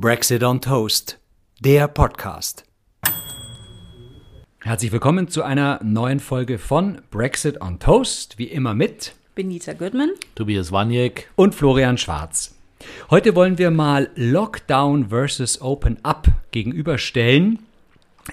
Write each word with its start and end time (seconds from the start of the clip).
Brexit 0.00 0.44
on 0.44 0.60
Toast, 0.60 1.18
der 1.58 1.88
Podcast. 1.88 2.62
Herzlich 4.62 4.92
willkommen 4.92 5.26
zu 5.26 5.42
einer 5.42 5.80
neuen 5.82 6.20
Folge 6.20 6.58
von 6.58 7.02
Brexit 7.10 7.60
on 7.60 7.80
Toast, 7.80 8.38
wie 8.38 8.44
immer 8.44 8.74
mit 8.74 9.16
Benita 9.34 9.72
Goodman, 9.72 10.10
Tobias 10.36 10.70
Waniek 10.70 11.28
und 11.34 11.52
Florian 11.52 11.98
Schwarz. 11.98 12.54
Heute 13.10 13.34
wollen 13.34 13.58
wir 13.58 13.72
mal 13.72 14.08
Lockdown 14.14 15.08
versus 15.08 15.60
Open 15.60 15.98
Up 16.04 16.28
gegenüberstellen. 16.52 17.58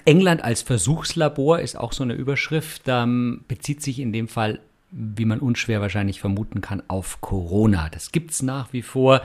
England 0.04 0.44
als 0.44 0.62
Versuchslabor 0.62 1.58
ist 1.58 1.76
auch 1.76 1.92
so 1.92 2.04
eine 2.04 2.14
Überschrift, 2.14 2.82
ähm, 2.86 3.44
bezieht 3.48 3.82
sich 3.82 3.98
in 3.98 4.12
dem 4.12 4.28
Fall, 4.28 4.60
wie 4.92 5.24
man 5.24 5.40
unschwer 5.40 5.80
wahrscheinlich 5.80 6.20
vermuten 6.20 6.60
kann, 6.60 6.84
auf 6.86 7.20
Corona. 7.20 7.88
Das 7.88 8.12
gibt 8.12 8.30
es 8.30 8.42
nach 8.42 8.72
wie 8.72 8.82
vor. 8.82 9.22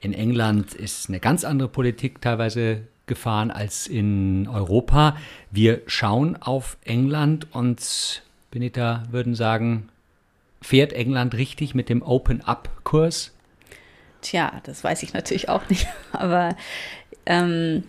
In 0.00 0.12
England 0.12 0.74
ist 0.74 1.08
eine 1.08 1.20
ganz 1.20 1.44
andere 1.44 1.68
Politik 1.68 2.20
teilweise 2.20 2.82
gefahren 3.06 3.50
als 3.50 3.86
in 3.86 4.48
Europa. 4.48 5.16
Wir 5.50 5.82
schauen 5.86 6.36
auf 6.36 6.76
England 6.84 7.46
und 7.54 8.22
Benita 8.50 9.04
würden 9.10 9.34
sagen, 9.34 9.88
fährt 10.60 10.92
England 10.92 11.34
richtig 11.34 11.74
mit 11.74 11.88
dem 11.88 12.02
Open-up-Kurs? 12.02 13.32
Tja, 14.22 14.60
das 14.64 14.82
weiß 14.82 15.02
ich 15.02 15.14
natürlich 15.14 15.48
auch 15.48 15.68
nicht, 15.68 15.86
aber 16.12 16.56
ähm, 17.26 17.84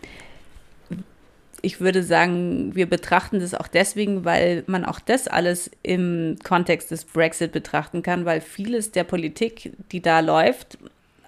ich 1.61 1.81
würde 1.81 2.03
sagen, 2.03 2.75
wir 2.75 2.87
betrachten 2.87 3.39
das 3.39 3.53
auch 3.53 3.67
deswegen, 3.67 4.25
weil 4.25 4.63
man 4.67 4.85
auch 4.85 4.99
das 4.99 5.27
alles 5.27 5.71
im 5.81 6.37
Kontext 6.43 6.91
des 6.91 7.05
Brexit 7.05 7.51
betrachten 7.51 8.03
kann, 8.03 8.25
weil 8.25 8.41
vieles 8.41 8.91
der 8.91 9.03
Politik, 9.03 9.73
die 9.91 10.01
da 10.01 10.19
läuft, 10.19 10.77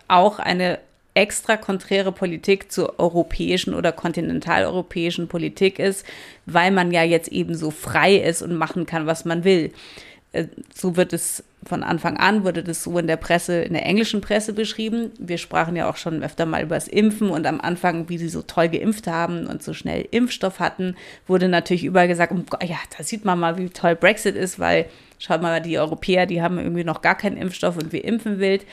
auch 0.09 0.39
eine 0.39 0.79
extra 1.13 1.57
konträre 1.57 2.11
Politik 2.11 2.71
zur 2.71 2.99
europäischen 2.99 3.73
oder 3.73 3.91
kontinentaleuropäischen 3.91 5.27
Politik 5.27 5.79
ist, 5.79 6.05
weil 6.45 6.71
man 6.71 6.91
ja 6.91 7.03
jetzt 7.03 7.29
eben 7.29 7.55
so 7.55 7.71
frei 7.71 8.15
ist 8.15 8.41
und 8.41 8.55
machen 8.55 8.85
kann, 8.85 9.05
was 9.05 9.25
man 9.25 9.43
will. 9.43 9.71
Äh, 10.31 10.45
so 10.73 10.95
wird 10.95 11.13
es 11.13 11.43
von 11.65 11.83
Anfang 11.83 12.15
an, 12.17 12.45
wurde 12.45 12.63
das 12.63 12.83
so 12.83 12.97
in 12.97 13.07
der 13.07 13.17
Presse, 13.17 13.61
in 13.61 13.73
der 13.73 13.85
englischen 13.85 14.21
Presse 14.21 14.53
beschrieben. 14.53 15.11
Wir 15.19 15.37
sprachen 15.37 15.75
ja 15.75 15.89
auch 15.89 15.97
schon 15.97 16.23
öfter 16.23 16.45
mal 16.45 16.63
über 16.63 16.75
das 16.75 16.87
Impfen 16.87 17.29
und 17.31 17.45
am 17.45 17.59
Anfang, 17.59 18.07
wie 18.07 18.17
sie 18.17 18.29
so 18.29 18.41
toll 18.41 18.69
geimpft 18.69 19.07
haben 19.07 19.45
und 19.47 19.61
so 19.61 19.73
schnell 19.73 20.07
Impfstoff 20.11 20.59
hatten, 20.59 20.95
wurde 21.27 21.49
natürlich 21.49 21.83
überall 21.83 22.07
gesagt, 22.07 22.33
oh 22.33 22.65
ja, 22.65 22.77
da 22.97 23.03
sieht 23.03 23.25
man 23.25 23.39
mal, 23.39 23.57
wie 23.57 23.69
toll 23.69 23.95
Brexit 23.95 24.35
ist, 24.35 24.57
weil 24.57 24.85
schaut 25.17 25.41
mal, 25.41 25.61
die 25.61 25.77
Europäer, 25.77 26.27
die 26.27 26.41
haben 26.41 26.59
irgendwie 26.59 26.85
noch 26.85 27.01
gar 27.01 27.15
keinen 27.15 27.35
Impfstoff 27.35 27.75
und 27.75 27.91
wir 27.91 28.05
impfen 28.05 28.39
wild 28.39 28.65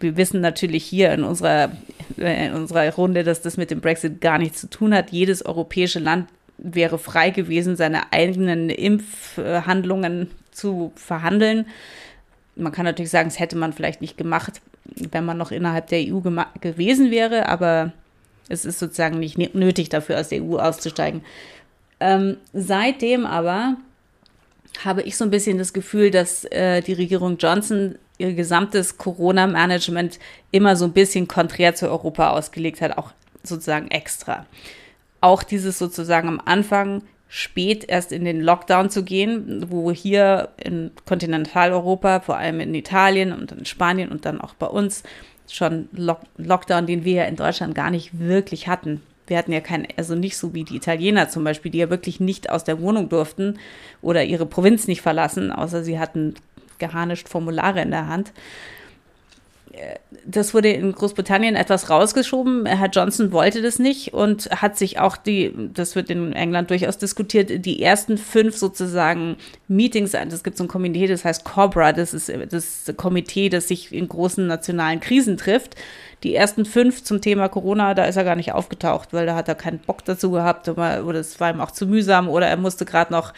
wir 0.00 0.16
wissen 0.16 0.40
natürlich 0.40 0.84
hier 0.84 1.12
in 1.12 1.24
unserer, 1.24 1.70
in 2.16 2.52
unserer 2.52 2.92
Runde, 2.94 3.24
dass 3.24 3.42
das 3.42 3.56
mit 3.56 3.70
dem 3.70 3.80
Brexit 3.80 4.20
gar 4.20 4.38
nichts 4.38 4.60
zu 4.60 4.68
tun 4.68 4.94
hat. 4.94 5.10
Jedes 5.10 5.44
europäische 5.44 5.98
Land 5.98 6.28
wäre 6.58 6.98
frei 6.98 7.30
gewesen, 7.30 7.76
seine 7.76 8.12
eigenen 8.12 8.70
Impfhandlungen 8.70 10.30
zu 10.50 10.92
verhandeln. 10.96 11.66
Man 12.56 12.72
kann 12.72 12.84
natürlich 12.84 13.10
sagen, 13.10 13.28
das 13.28 13.38
hätte 13.38 13.56
man 13.56 13.72
vielleicht 13.72 14.00
nicht 14.00 14.16
gemacht, 14.16 14.60
wenn 14.84 15.24
man 15.24 15.36
noch 15.36 15.50
innerhalb 15.50 15.88
der 15.88 16.00
EU 16.00 16.20
gewesen 16.60 17.10
wäre, 17.10 17.48
aber 17.48 17.92
es 18.48 18.64
ist 18.64 18.78
sozusagen 18.78 19.18
nicht 19.18 19.36
nötig 19.54 19.88
dafür, 19.88 20.18
aus 20.18 20.28
der 20.28 20.42
EU 20.42 20.56
auszusteigen. 20.56 21.22
Ähm, 22.00 22.36
seitdem 22.52 23.26
aber 23.26 23.76
habe 24.84 25.02
ich 25.02 25.16
so 25.16 25.24
ein 25.24 25.30
bisschen 25.30 25.58
das 25.58 25.72
Gefühl, 25.72 26.10
dass 26.10 26.44
äh, 26.44 26.82
die 26.82 26.92
Regierung 26.92 27.38
Johnson 27.38 27.96
ihr 28.18 28.34
gesamtes 28.34 28.98
Corona-Management 28.98 30.18
immer 30.50 30.76
so 30.76 30.84
ein 30.84 30.92
bisschen 30.92 31.28
konträr 31.28 31.74
zu 31.74 31.88
Europa 31.88 32.30
ausgelegt 32.30 32.80
hat, 32.80 32.96
auch 32.98 33.12
sozusagen 33.42 33.88
extra. 33.88 34.46
Auch 35.20 35.42
dieses 35.42 35.78
sozusagen 35.78 36.28
am 36.28 36.40
Anfang 36.44 37.02
spät 37.28 37.84
erst 37.88 38.12
in 38.12 38.24
den 38.24 38.40
Lockdown 38.40 38.90
zu 38.90 39.02
gehen, 39.02 39.66
wo 39.70 39.90
hier 39.90 40.50
in 40.62 40.92
Kontinentaleuropa, 41.06 42.20
vor 42.20 42.36
allem 42.36 42.60
in 42.60 42.74
Italien 42.74 43.32
und 43.32 43.52
in 43.52 43.64
Spanien 43.64 44.10
und 44.10 44.24
dann 44.24 44.40
auch 44.40 44.54
bei 44.54 44.66
uns 44.66 45.02
schon 45.48 45.88
Lock 45.92 46.20
Lockdown, 46.36 46.86
den 46.86 47.04
wir 47.04 47.14
ja 47.14 47.24
in 47.24 47.36
Deutschland 47.36 47.74
gar 47.74 47.90
nicht 47.90 48.18
wirklich 48.18 48.68
hatten. 48.68 49.02
Wir 49.26 49.38
hatten 49.38 49.52
ja 49.52 49.60
keinen, 49.60 49.88
also 49.96 50.14
nicht 50.14 50.36
so 50.36 50.54
wie 50.54 50.64
die 50.64 50.76
Italiener 50.76 51.28
zum 51.28 51.42
Beispiel, 51.42 51.72
die 51.72 51.78
ja 51.78 51.90
wirklich 51.90 52.20
nicht 52.20 52.50
aus 52.50 52.62
der 52.62 52.80
Wohnung 52.80 53.08
durften 53.08 53.58
oder 54.02 54.24
ihre 54.24 54.46
Provinz 54.46 54.86
nicht 54.86 55.02
verlassen, 55.02 55.50
außer 55.50 55.82
sie 55.82 55.98
hatten 55.98 56.34
geharnischt 56.78 57.28
Formulare 57.28 57.82
in 57.82 57.90
der 57.90 58.08
Hand. 58.08 58.32
Das 60.24 60.54
wurde 60.54 60.70
in 60.70 60.92
Großbritannien 60.92 61.54
etwas 61.54 61.90
rausgeschoben. 61.90 62.64
Herr 62.64 62.88
Johnson 62.88 63.30
wollte 63.30 63.60
das 63.60 63.78
nicht 63.78 64.14
und 64.14 64.46
hat 64.50 64.78
sich 64.78 64.98
auch 64.98 65.18
die, 65.18 65.52
das 65.74 65.94
wird 65.96 66.08
in 66.08 66.32
England 66.32 66.70
durchaus 66.70 66.96
diskutiert, 66.96 67.66
die 67.66 67.82
ersten 67.82 68.16
fünf 68.16 68.56
sozusagen 68.56 69.36
Meetings, 69.68 70.14
es 70.14 70.42
gibt 70.42 70.56
so 70.56 70.64
ein 70.64 70.68
Komitee, 70.68 71.06
das 71.06 71.26
heißt 71.26 71.44
Cobra, 71.44 71.92
das 71.92 72.14
ist 72.14 72.32
das 72.50 72.90
Komitee, 72.96 73.50
das 73.50 73.68
sich 73.68 73.92
in 73.92 74.08
großen 74.08 74.46
nationalen 74.46 75.00
Krisen 75.00 75.36
trifft 75.36 75.76
die 76.22 76.34
ersten 76.34 76.64
fünf 76.64 77.04
zum 77.04 77.20
Thema 77.20 77.48
Corona, 77.48 77.92
da 77.92 78.04
ist 78.06 78.16
er 78.16 78.24
gar 78.24 78.36
nicht 78.36 78.52
aufgetaucht, 78.52 79.12
weil 79.12 79.26
da 79.26 79.34
hat 79.34 79.48
er 79.48 79.54
keinen 79.54 79.78
Bock 79.78 80.04
dazu 80.04 80.30
gehabt 80.30 80.68
oder, 80.68 81.14
es 81.14 81.38
war 81.40 81.50
ihm 81.50 81.60
auch 81.60 81.70
zu 81.70 81.86
mühsam 81.86 82.28
oder 82.28 82.46
er 82.46 82.56
musste 82.56 82.86
gerade 82.86 83.12
noch 83.12 83.34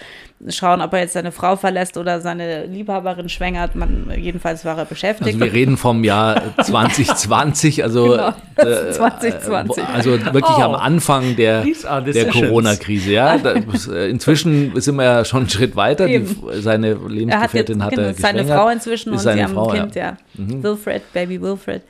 schauen, 0.48 0.80
ob 0.80 0.92
er 0.92 1.00
jetzt 1.00 1.14
seine 1.14 1.32
Frau 1.32 1.56
verlässt 1.56 1.96
oder 1.96 2.20
seine 2.20 2.66
Liebhaberin 2.66 3.28
schwängert. 3.28 3.74
Man, 3.74 4.12
jedenfalls 4.16 4.64
war 4.64 4.78
er 4.78 4.84
beschäftigt. 4.84 5.26
Also 5.26 5.40
wir 5.40 5.52
reden 5.52 5.76
vom 5.76 6.04
Jahr 6.04 6.40
2020, 6.62 7.82
also 7.82 8.10
genau, 8.10 8.28
äh, 8.56 8.90
2020. 8.92 9.84
also 9.84 10.10
wirklich 10.12 10.44
oh, 10.56 10.62
am 10.62 10.76
Anfang 10.76 11.34
der, 11.34 11.64
der 11.64 12.28
Corona-Krise. 12.28 13.10
Ja, 13.10 13.34
äh, 13.34 14.08
inzwischen 14.08 14.80
sind 14.80 14.94
wir 14.96 15.04
ja 15.04 15.24
schon 15.24 15.40
einen 15.40 15.50
Schritt 15.50 15.74
weiter. 15.74 16.06
Die, 16.06 16.24
seine 16.60 16.94
Lebensgefährtin 16.94 17.82
hat, 17.82 17.92
jetzt, 17.92 18.22
hat 18.22 18.36
genau, 18.36 18.42
er 18.42 18.44
Seine 18.44 18.44
Frau 18.46 18.68
inzwischen 18.68 19.12
und 19.12 19.18
sie 19.18 19.42
haben 19.42 19.52
Frau, 19.52 19.70
ein 19.70 19.80
Kind, 19.80 19.96
ja. 19.96 20.02
ja. 20.02 20.16
Mhm. 20.38 20.62
Wilfred, 20.62 21.12
Baby 21.12 21.40
Wilfred. 21.40 21.82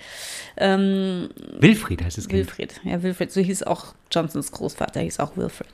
Ähm, 0.56 1.28
Wilfried 1.58 2.02
heißt 2.02 2.18
es. 2.18 2.30
Wilfried, 2.30 2.80
ja, 2.84 3.02
Wilfried. 3.02 3.30
So 3.30 3.40
hieß 3.40 3.62
auch 3.62 3.94
Johnsons 4.10 4.50
Großvater, 4.52 5.00
hieß 5.00 5.20
auch 5.20 5.36
Wilfried. 5.36 5.68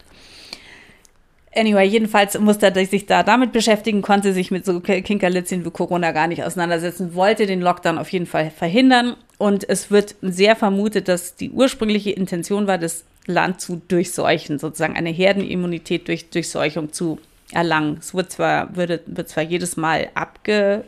Anyway, 1.57 1.87
jedenfalls 1.87 2.37
musste 2.39 2.67
er 2.67 2.87
sich 2.87 3.07
da 3.07 3.23
damit 3.23 3.53
beschäftigen, 3.53 4.03
konnte 4.03 4.33
sich 4.33 4.51
mit 4.51 4.65
so 4.65 4.81
Kinkerlitzchen 4.81 5.65
wie 5.65 5.71
Corona 5.71 6.11
gar 6.11 6.27
nicht 6.27 6.43
auseinandersetzen, 6.43 7.15
wollte 7.15 7.47
den 7.47 7.61
Lockdown 7.61 7.97
auf 7.97 8.09
jeden 8.11 8.27
Fall 8.27 8.51
verhindern. 8.51 9.17
Und 9.39 9.69
es 9.69 9.91
wird 9.91 10.17
sehr 10.21 10.56
vermutet, 10.56 11.06
dass 11.06 11.37
die 11.37 11.51
ursprüngliche 11.51 12.11
Intention 12.11 12.67
war, 12.67 12.79
das 12.79 13.05
Land 13.27 13.61
zu 13.61 13.81
durchseuchen, 13.87 14.59
sozusagen 14.59 14.97
eine 14.97 15.11
Herdenimmunität 15.11 16.09
durch 16.09 16.29
Durchseuchung 16.31 16.93
zu 16.93 17.21
erlangen. 17.53 17.99
Es 18.00 18.15
wird 18.15 18.32
zwar, 18.32 18.75
würde, 18.77 19.00
wird 19.06 19.28
zwar 19.28 19.43
jedes 19.43 19.77
Mal 19.77 20.10
abge, 20.15 20.84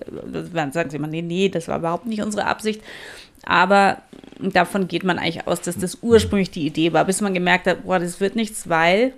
sagen 0.73 0.91
sie 0.91 0.97
immer, 0.97 1.07
nee, 1.07 1.23
nee, 1.23 1.49
das 1.49 1.69
war 1.69 1.79
überhaupt 1.79 2.07
nicht 2.07 2.23
unsere 2.23 2.47
Absicht. 2.47 2.83
Aber 3.45 4.03
davon 4.41 4.89
geht 4.89 5.05
man 5.05 5.19
eigentlich 5.19 5.47
aus, 5.47 5.61
dass 5.61 5.79
das 5.79 5.99
ursprünglich 6.03 6.51
die 6.51 6.67
Idee 6.67 6.93
war, 6.93 7.05
bis 7.05 7.21
man 7.21 7.35
gemerkt 7.35 7.67
hat, 7.67 7.85
boah, 7.85 7.99
das 7.99 8.21
wird 8.21 8.37
nichts, 8.37 8.69
weil 8.69 9.13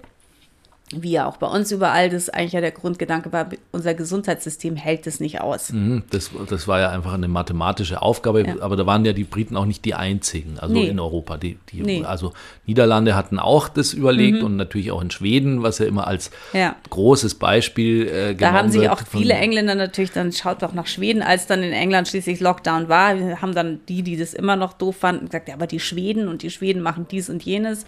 wie 0.94 1.10
ja 1.10 1.26
auch 1.26 1.36
bei 1.36 1.46
uns 1.46 1.70
überall, 1.70 2.08
das 2.08 2.30
eigentlich 2.30 2.52
ja 2.52 2.60
der 2.62 2.70
Grundgedanke 2.70 3.30
war, 3.30 3.50
unser 3.72 3.92
Gesundheitssystem 3.92 4.74
hält 4.76 5.06
es 5.06 5.20
nicht 5.20 5.40
aus. 5.40 5.70
Mhm, 5.70 6.04
das, 6.10 6.30
das 6.48 6.66
war 6.66 6.80
ja 6.80 6.90
einfach 6.90 7.12
eine 7.12 7.28
mathematische 7.28 8.00
Aufgabe, 8.00 8.46
ja. 8.46 8.54
aber 8.60 8.76
da 8.76 8.86
waren 8.86 9.04
ja 9.04 9.12
die 9.12 9.24
Briten 9.24 9.56
auch 9.56 9.66
nicht 9.66 9.84
die 9.84 9.94
einzigen, 9.94 10.58
also 10.58 10.74
nee. 10.74 10.88
in 10.88 10.98
Europa. 10.98 11.36
Die, 11.36 11.58
die 11.70 11.82
nee. 11.82 12.04
Also 12.04 12.32
Niederlande 12.64 13.14
hatten 13.14 13.38
auch 13.38 13.68
das 13.68 13.92
überlegt 13.92 14.38
mhm. 14.38 14.44
und 14.44 14.56
natürlich 14.56 14.90
auch 14.90 15.02
in 15.02 15.10
Schweden, 15.10 15.62
was 15.62 15.78
ja 15.78 15.86
immer 15.86 16.06
als 16.06 16.30
ja. 16.54 16.74
großes 16.88 17.34
Beispiel 17.34 18.08
äh, 18.08 18.34
Da 18.34 18.52
haben 18.52 18.70
sich 18.70 18.88
auch 18.88 19.00
viele 19.06 19.34
Engländer 19.34 19.74
natürlich, 19.74 20.12
dann 20.12 20.32
schaut 20.32 20.62
doch 20.62 20.72
nach 20.72 20.86
Schweden, 20.86 21.20
als 21.20 21.46
dann 21.46 21.62
in 21.62 21.72
England 21.72 22.08
schließlich 22.08 22.40
Lockdown 22.40 22.88
war, 22.88 23.14
haben 23.42 23.54
dann 23.54 23.80
die, 23.88 24.02
die 24.02 24.16
das 24.16 24.32
immer 24.32 24.56
noch 24.56 24.72
doof 24.72 24.96
fanden, 24.96 25.26
gesagt, 25.26 25.48
ja, 25.48 25.54
aber 25.54 25.66
die 25.66 25.80
Schweden 25.80 26.28
und 26.28 26.42
die 26.42 26.50
Schweden 26.50 26.80
machen 26.80 27.06
dies 27.10 27.28
und 27.28 27.42
jenes. 27.42 27.84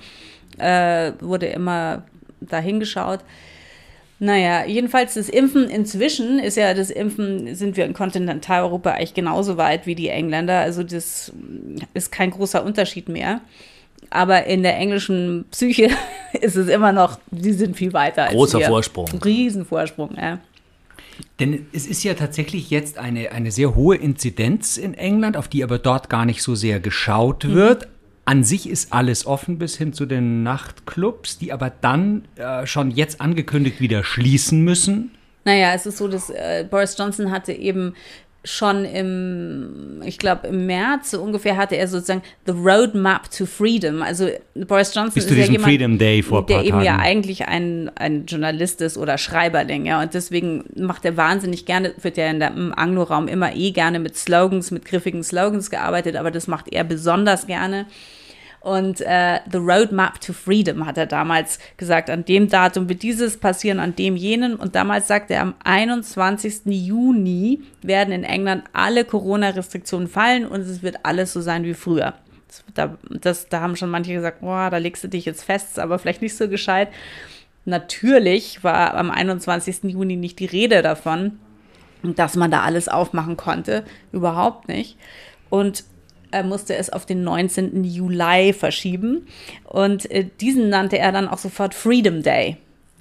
Äh, 0.59 1.13
wurde 1.21 1.47
immer 1.47 2.03
da 2.41 2.59
hingeschaut. 2.59 3.21
Naja, 4.23 4.67
jedenfalls 4.67 5.15
das 5.15 5.31
Impfen 5.31 5.71
inzwischen 5.71 6.39
ist 6.39 6.59
ja 6.59 6.75
das 6.75 6.91
Impfen, 6.91 7.55
sind 7.55 7.79
wir 7.79 7.87
in 7.87 7.95
Kontinentaleuropa 7.95 8.91
eigentlich 8.91 9.15
genauso 9.15 9.57
weit 9.57 9.87
wie 9.87 9.95
die 9.95 10.09
Engländer. 10.09 10.61
Also 10.61 10.83
das 10.83 11.33
ist 11.95 12.13
kein 12.13 12.31
großer 12.31 12.63
Unterschied 12.63 13.09
mehr. 13.09 13.41
Aber 14.11 14.45
in 14.45 14.63
der 14.63 14.77
englischen 14.77 15.47
Psyche 15.51 15.89
ist 16.41 16.57
es 16.57 16.69
immer 16.69 16.93
noch, 16.93 17.19
die 17.31 17.55
sind 17.55 17.77
viel 17.77 17.95
weiter. 17.95 18.27
Großer 18.27 18.59
als 18.59 18.65
wir. 18.65 18.69
Vorsprung. 18.69 19.07
Riesenvorsprung, 19.25 20.17
ja. 20.21 20.39
Denn 21.39 21.67
es 21.73 21.87
ist 21.87 22.03
ja 22.03 22.13
tatsächlich 22.13 22.69
jetzt 22.71 22.99
eine, 22.99 23.33
eine 23.33 23.51
sehr 23.51 23.75
hohe 23.75 23.97
Inzidenz 23.97 24.77
in 24.77 24.93
England, 24.95 25.37
auf 25.37 25.49
die 25.49 25.65
aber 25.65 25.79
dort 25.79 26.11
gar 26.11 26.27
nicht 26.27 26.43
so 26.43 26.55
sehr 26.55 26.81
geschaut 26.81 27.49
wird. 27.49 27.87
Mhm. 27.87 28.00
An 28.31 28.45
sich 28.45 28.71
ist 28.71 28.93
alles 28.93 29.27
offen 29.27 29.59
bis 29.59 29.77
hin 29.77 29.93
zu 29.93 30.07
den 30.07 30.45
Nachtclubs, 30.45 31.39
die 31.39 31.53
aber 31.53 31.73
dann 31.81 32.29
äh, 32.37 32.65
schon 32.65 32.93
jetzt 32.93 33.21
angekündigt 33.21 33.81
wieder 33.81 34.05
schließen 34.05 34.63
müssen. 34.63 35.11
Naja, 35.45 35.73
es 35.75 35.85
ist 35.85 35.99
so, 35.99 36.07
dass 36.07 36.31
äh, 36.31 36.65
Boris 36.71 36.97
Johnson 36.97 37.33
hatte 37.33 37.53
eben 37.53 37.95
schon 38.45 38.85
im, 38.85 40.01
ich 40.05 40.17
glaube 40.17 40.47
im 40.47 40.67
März 40.67 41.11
so 41.11 41.21
ungefähr 41.21 41.57
hatte 41.57 41.75
er 41.75 41.89
sozusagen 41.89 42.23
the 42.47 42.53
Roadmap 42.53 43.29
to 43.33 43.47
Freedom. 43.47 44.01
Also 44.01 44.29
Boris 44.55 44.95
Johnson 44.95 45.15
Bis 45.15 45.25
ist 45.25 45.37
ja 45.37 45.47
jemand, 45.47 45.65
Freedom 45.65 45.99
Day 45.99 46.23
vor 46.23 46.47
der 46.47 46.61
eben 46.61 46.71
Tagen. 46.71 46.85
ja 46.85 46.99
eigentlich 47.01 47.49
ein, 47.49 47.91
ein 47.97 48.27
Journalist 48.27 48.81
ist 48.81 48.97
oder 48.97 49.19
Schreiberling, 49.19 49.87
ja. 49.87 50.01
Und 50.01 50.15
deswegen 50.15 50.67
macht 50.77 51.05
er 51.05 51.17
wahnsinnig 51.17 51.67
gerne, 51.67 51.95
wird 52.01 52.17
ja 52.17 52.31
in 52.31 52.39
der, 52.39 52.53
im 52.55 52.73
Anglo-Raum 52.73 53.27
immer 53.27 53.57
eh 53.57 53.73
gerne 53.73 53.99
mit 53.99 54.17
Slogans, 54.17 54.71
mit 54.71 54.85
griffigen 54.85 55.25
Slogans 55.25 55.69
gearbeitet, 55.69 56.15
aber 56.15 56.31
das 56.31 56.47
macht 56.47 56.73
er 56.73 56.85
besonders 56.85 57.49
gerne. 57.49 57.87
Und 58.61 59.01
äh, 59.01 59.41
The 59.51 59.57
Roadmap 59.59 60.21
to 60.21 60.35
Freedom 60.35 60.85
hat 60.85 60.99
er 60.99 61.07
damals 61.07 61.59
gesagt, 61.79 62.11
an 62.11 62.27
dem 62.27 62.49
Datum 62.49 62.91
wird 62.91 63.03
dieses 63.03 63.39
passieren, 63.39 63.81
an 63.81 63.97
dem 63.97 64.17
jenen. 64.17 64.55
Und 64.55 64.75
damals 64.75 65.09
sagte 65.09 65.35
er, 65.35 65.43
am 65.43 65.55
21. 65.65 66.67
Juni 66.67 67.63
werden 67.81 68.13
in 68.13 68.25
England 68.25 68.65
alle 68.75 69.07
Corona-Restriktionen 69.07 70.09
fallen 70.09 70.47
und 70.47 70.61
es 70.61 70.83
wird 70.83 70.99
alles 71.05 71.33
so 71.33 71.41
sein 71.41 71.65
wie 71.65 71.73
früher. 71.73 72.15
Da, 72.75 72.99
das, 73.09 73.49
da 73.49 73.61
haben 73.61 73.77
schon 73.77 73.91
manche 73.91 74.13
gesagt, 74.13 74.41
boah, 74.43 74.69
da 74.69 74.77
legst 74.77 75.05
du 75.05 75.09
dich 75.09 75.25
jetzt 75.25 75.45
fest, 75.45 75.79
aber 75.79 75.99
vielleicht 75.99 76.21
nicht 76.21 76.37
so 76.37 76.49
gescheit. 76.49 76.89
Natürlich 77.65 78.63
war 78.63 78.95
am 78.95 79.11
21. 79.11 79.85
Juni 79.85 80.17
nicht 80.17 80.39
die 80.39 80.47
Rede 80.47 80.83
davon, 80.83 81.39
dass 82.03 82.37
man 82.37 82.51
da 82.51 82.63
alles 82.63 82.89
aufmachen 82.89 83.37
konnte. 83.37 83.85
Überhaupt 84.13 84.69
nicht. 84.69 84.99
Und 85.49 85.85
er 86.31 86.45
musste 86.45 86.77
es 86.77 86.91
auf 86.91 87.07
den 87.07 87.25
19. 87.25 87.85
Juli 87.85 88.53
verschieben. 88.53 89.27
Und 89.65 90.11
äh, 90.11 90.27
diesen 90.41 90.69
nannte 90.69 90.99
er 90.99 91.13
dann 91.13 91.29
auch 91.29 91.39
sofort 91.39 91.75
Freedom 91.75 92.23
Day. 92.23 92.57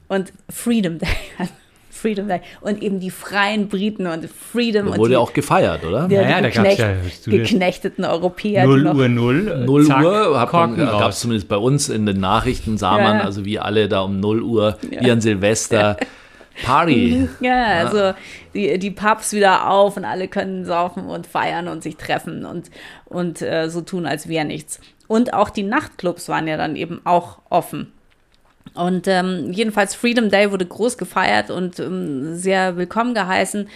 Und 0.08 0.34
Freedom 0.50 1.00
Day. 1.00 1.10
Freedom 1.90 2.28
Day. 2.28 2.42
Und 2.62 2.81
eben 2.81 3.00
die 3.00 3.12
freien 3.12 3.68
Briten 3.68 4.08
und 4.08 4.30
Freedom. 4.30 4.88
Der 4.88 4.98
wurde 4.98 5.14
ja 5.14 5.20
auch 5.20 5.34
gefeiert, 5.34 5.84
oder? 5.84 6.08
Ja, 6.10 6.22
ja, 6.22 6.42
da 6.42 6.50
gab 6.50 6.66
es 6.66 6.78
ja 6.78 6.94
geknechteten 7.26 8.06
Europäer. 8.06 8.66
0 8.66 8.88
Uhr 8.88 9.10
0. 9.10 9.66
0 9.66 9.86
zack, 9.86 10.04
Uhr 10.04 10.48
gab 10.78 11.10
es 11.10 11.20
zumindest 11.20 11.50
bei 11.50 11.58
uns 11.58 11.90
in 11.90 12.06
den 12.06 12.20
Nachrichten, 12.20 12.78
sah 12.78 12.98
ja. 12.98 13.04
man, 13.04 13.22
also 13.22 13.44
wie 13.44 13.60
alle 13.60 13.90
da 13.90 14.02
um 14.02 14.20
0 14.20 14.42
Uhr, 14.42 14.78
ja. 14.90 15.02
wie 15.02 15.12
an 15.12 15.22
Silvester. 15.22 15.98
Party. 16.64 17.28
Ja, 17.40 17.66
also 17.66 18.14
die, 18.54 18.78
die 18.80 18.92
Pubs 18.92 19.34
wieder 19.34 19.70
auf 19.70 19.98
und 19.98 20.06
alle 20.06 20.28
können 20.28 20.66
saufen 20.66 21.06
und 21.06 21.28
feiern 21.28 21.68
und 21.68 21.84
sich 21.84 21.98
treffen 21.98 22.46
und, 22.46 22.70
und 23.06 23.42
äh, 23.42 23.70
so 23.70 23.82
tun, 23.82 24.06
als 24.06 24.28
wäre 24.28 24.46
nichts. 24.46 24.80
Und 25.08 25.34
auch 25.34 25.50
die 25.50 25.64
Nachtclubs 25.64 26.30
waren 26.30 26.48
ja 26.48 26.58
dann 26.58 26.76
eben 26.76 27.02
auch 27.04 27.40
offen. 27.50 27.92
Und 28.76 29.08
ähm, 29.08 29.52
jedenfalls 29.52 29.96
Freedom 29.96 30.30
Day 30.30 30.52
wurde 30.52 30.66
groß 30.66 30.98
gefeiert 30.98 31.50
und 31.50 31.80
ähm, 31.80 32.36
sehr 32.36 32.78
willkommen 32.78 33.14
geheißen. 33.14 33.68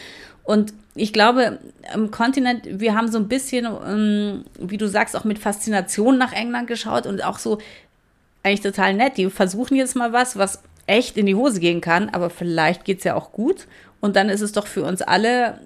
Und 0.44 0.74
ich 0.96 1.14
glaube, 1.14 1.60
im 1.94 2.12
Kontinent, 2.12 2.68
wir 2.80 2.96
haben 2.96 3.12
so 3.12 3.18
ein 3.18 3.28
bisschen, 3.28 3.66
ähm, 3.66 4.46
wie 4.60 4.78
du 4.78 4.88
sagst, 4.88 5.16
auch 5.16 5.24
mit 5.24 5.40
Faszination 5.40 6.18
nach 6.18 6.34
England 6.34 6.68
geschaut 6.68 7.08
und 7.08 7.24
auch 7.24 7.40
so 7.40 7.58
eigentlich 8.44 8.62
total 8.62 8.94
nett. 8.94 9.18
Die 9.18 9.30
versuchen 9.30 9.76
jetzt 9.76 9.96
mal 9.96 10.14
was, 10.14 10.38
was 10.38 10.62
echt 10.88 11.18
in 11.18 11.26
die 11.26 11.36
Hose 11.36 11.60
gehen 11.60 11.82
kann, 11.82 12.10
aber 12.10 12.30
vielleicht 12.30 12.86
geht 12.86 13.00
es 13.00 13.04
ja 13.04 13.16
auch 13.16 13.32
gut. 13.32 13.68
Und 14.02 14.16
dann 14.16 14.30
ist 14.30 14.42
es 14.42 14.52
doch 14.52 14.68
für 14.68 14.84
uns 14.84 15.02
alle, 15.02 15.60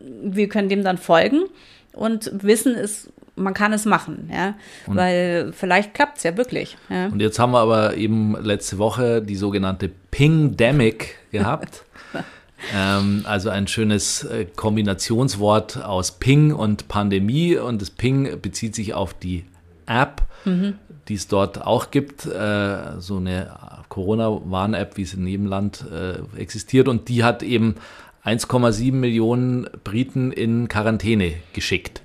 wir 0.00 0.48
können 0.48 0.68
dem 0.68 0.82
dann 0.82 0.98
folgen 0.98 1.44
und 1.92 2.30
wissen 2.42 2.74
es, 2.74 3.10
man 3.36 3.54
kann 3.54 3.72
es 3.72 3.84
machen, 3.84 4.30
ja. 4.32 4.54
Und 4.86 4.96
Weil 4.96 5.52
vielleicht 5.52 5.94
klappt 5.94 6.18
es 6.18 6.22
ja 6.22 6.36
wirklich. 6.36 6.76
Ja? 6.88 7.06
Und 7.06 7.20
jetzt 7.20 7.38
haben 7.38 7.52
wir 7.52 7.60
aber 7.60 7.96
eben 7.96 8.36
letzte 8.42 8.78
Woche 8.78 9.22
die 9.22 9.36
sogenannte 9.36 9.90
Pingdemic 10.10 11.18
gehabt. 11.30 11.84
ähm, 12.74 13.22
also 13.24 13.48
ein 13.48 13.66
schönes 13.68 14.24
äh, 14.24 14.46
Kombinationswort 14.56 15.82
aus 15.82 16.12
Ping 16.18 16.52
und 16.52 16.88
Pandemie. 16.88 17.56
Und 17.56 17.80
das 17.80 17.90
Ping 17.90 18.40
bezieht 18.40 18.74
sich 18.74 18.94
auf 18.94 19.14
die 19.14 19.44
App, 19.86 20.22
mhm. 20.44 20.74
Die 21.08 21.14
es 21.14 21.28
dort 21.28 21.64
auch 21.64 21.90
gibt. 21.90 22.26
Äh, 22.26 23.00
so 23.00 23.16
eine 23.16 23.56
Corona-Warn-App, 23.88 24.96
wie 24.96 25.02
es 25.02 25.14
in 25.14 25.26
jedem 25.26 25.46
Land 25.46 25.84
äh, 25.90 26.40
existiert. 26.40 26.88
Und 26.88 27.08
die 27.08 27.24
hat 27.24 27.42
eben 27.42 27.76
1,7 28.24 28.92
Millionen 28.92 29.68
Briten 29.84 30.32
in 30.32 30.68
Quarantäne 30.68 31.34
geschickt. 31.52 32.02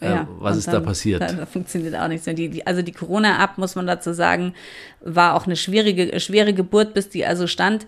Äh, 0.00 0.10
ja, 0.10 0.28
was 0.38 0.56
ist 0.56 0.68
dann, 0.68 0.74
da 0.74 0.80
passiert? 0.80 1.22
Da, 1.22 1.46
funktioniert 1.46 1.94
auch 1.96 2.08
nichts 2.08 2.26
mehr. 2.26 2.34
Die, 2.34 2.48
die, 2.48 2.66
also 2.66 2.82
die 2.82 2.92
Corona-App, 2.92 3.58
muss 3.58 3.74
man 3.74 3.86
dazu 3.86 4.12
sagen, 4.12 4.54
war 5.00 5.34
auch 5.34 5.46
eine 5.46 5.56
schwierige, 5.56 6.18
schwere 6.20 6.52
Geburt, 6.52 6.94
bis 6.94 7.08
die 7.08 7.24
also 7.24 7.46
stand. 7.46 7.86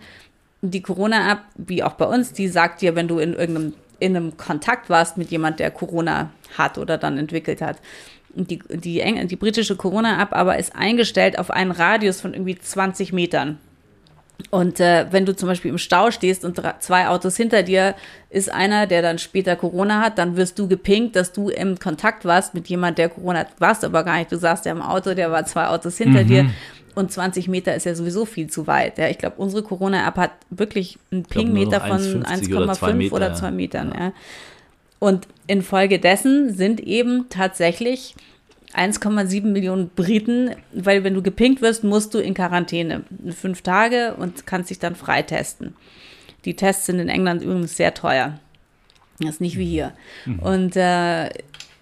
Die 0.62 0.82
Corona-App, 0.82 1.40
wie 1.56 1.82
auch 1.82 1.92
bei 1.92 2.06
uns, 2.06 2.32
die 2.32 2.48
sagt 2.48 2.80
dir, 2.80 2.94
wenn 2.96 3.08
du 3.08 3.18
in 3.18 3.34
irgendeinem 3.34 3.74
in 4.00 4.16
einem 4.16 4.36
Kontakt 4.36 4.90
warst 4.90 5.16
mit 5.16 5.30
jemand, 5.30 5.58
der 5.58 5.70
Corona 5.70 6.30
hat 6.56 6.78
oder 6.78 6.98
dann 6.98 7.18
entwickelt 7.18 7.60
hat, 7.60 7.78
die, 8.34 8.60
die, 8.68 9.26
die 9.26 9.36
britische 9.36 9.76
Corona-App 9.76 10.32
aber 10.32 10.58
ist 10.58 10.74
eingestellt 10.74 11.38
auf 11.38 11.50
einen 11.50 11.70
Radius 11.70 12.20
von 12.20 12.34
irgendwie 12.34 12.58
20 12.58 13.12
Metern. 13.12 13.58
Und 14.50 14.80
äh, 14.80 15.06
wenn 15.10 15.26
du 15.26 15.34
zum 15.34 15.48
Beispiel 15.48 15.70
im 15.70 15.78
Stau 15.78 16.10
stehst 16.10 16.44
und 16.44 16.60
zwei 16.78 17.08
Autos 17.08 17.36
hinter 17.36 17.62
dir 17.62 17.94
ist 18.30 18.50
einer, 18.52 18.86
der 18.86 19.02
dann 19.02 19.18
später 19.18 19.56
Corona 19.56 20.00
hat, 20.00 20.16
dann 20.16 20.36
wirst 20.36 20.58
du 20.58 20.68
gepinkt, 20.68 21.16
dass 21.16 21.32
du 21.32 21.48
im 21.48 21.78
Kontakt 21.78 22.24
warst 22.24 22.54
mit 22.54 22.68
jemand, 22.68 22.98
der 22.98 23.08
Corona 23.08 23.40
hat. 23.40 23.48
Warst 23.58 23.84
aber 23.84 24.04
gar 24.04 24.18
nicht. 24.18 24.30
Du 24.30 24.38
saßt 24.38 24.64
ja 24.64 24.72
im 24.72 24.80
Auto, 24.80 25.14
der 25.14 25.32
war 25.32 25.44
zwei 25.44 25.66
Autos 25.66 25.98
hinter 25.98 26.22
mhm. 26.22 26.28
dir. 26.28 26.50
Und 26.94 27.12
20 27.12 27.48
Meter 27.48 27.74
ist 27.74 27.84
ja 27.84 27.94
sowieso 27.94 28.24
viel 28.24 28.48
zu 28.48 28.66
weit. 28.66 28.98
Ja, 28.98 29.08
ich 29.08 29.18
glaube, 29.18 29.36
unsere 29.38 29.62
Corona-App 29.62 30.16
hat 30.16 30.30
wirklich 30.50 30.98
einen 31.10 31.24
Ping-Meter 31.24 31.80
von 31.80 32.24
1,5 32.24 33.12
oder 33.12 33.34
2 33.34 33.50
Metern. 33.50 33.92
Ja. 33.94 34.04
ja. 34.06 34.12
Und 34.98 35.28
infolgedessen 35.46 36.52
sind 36.54 36.80
eben 36.80 37.28
tatsächlich 37.28 38.14
1,7 38.74 39.44
Millionen 39.46 39.88
Briten, 39.90 40.50
weil 40.72 41.04
wenn 41.04 41.14
du 41.14 41.22
gepinkt 41.22 41.62
wirst, 41.62 41.84
musst 41.84 42.14
du 42.14 42.18
in 42.18 42.34
Quarantäne. 42.34 43.04
Fünf 43.30 43.62
Tage 43.62 44.14
und 44.14 44.46
kannst 44.46 44.70
dich 44.70 44.78
dann 44.78 44.94
freitesten. 44.94 45.74
Die 46.44 46.54
Tests 46.54 46.86
sind 46.86 46.98
in 46.98 47.08
England 47.08 47.42
übrigens 47.42 47.76
sehr 47.76 47.94
teuer. 47.94 48.38
Das 49.20 49.30
ist 49.30 49.40
nicht 49.40 49.58
wie 49.58 49.66
hier. 49.66 49.92
Mhm. 50.26 50.38
Und 50.40 50.76
äh, 50.76 51.30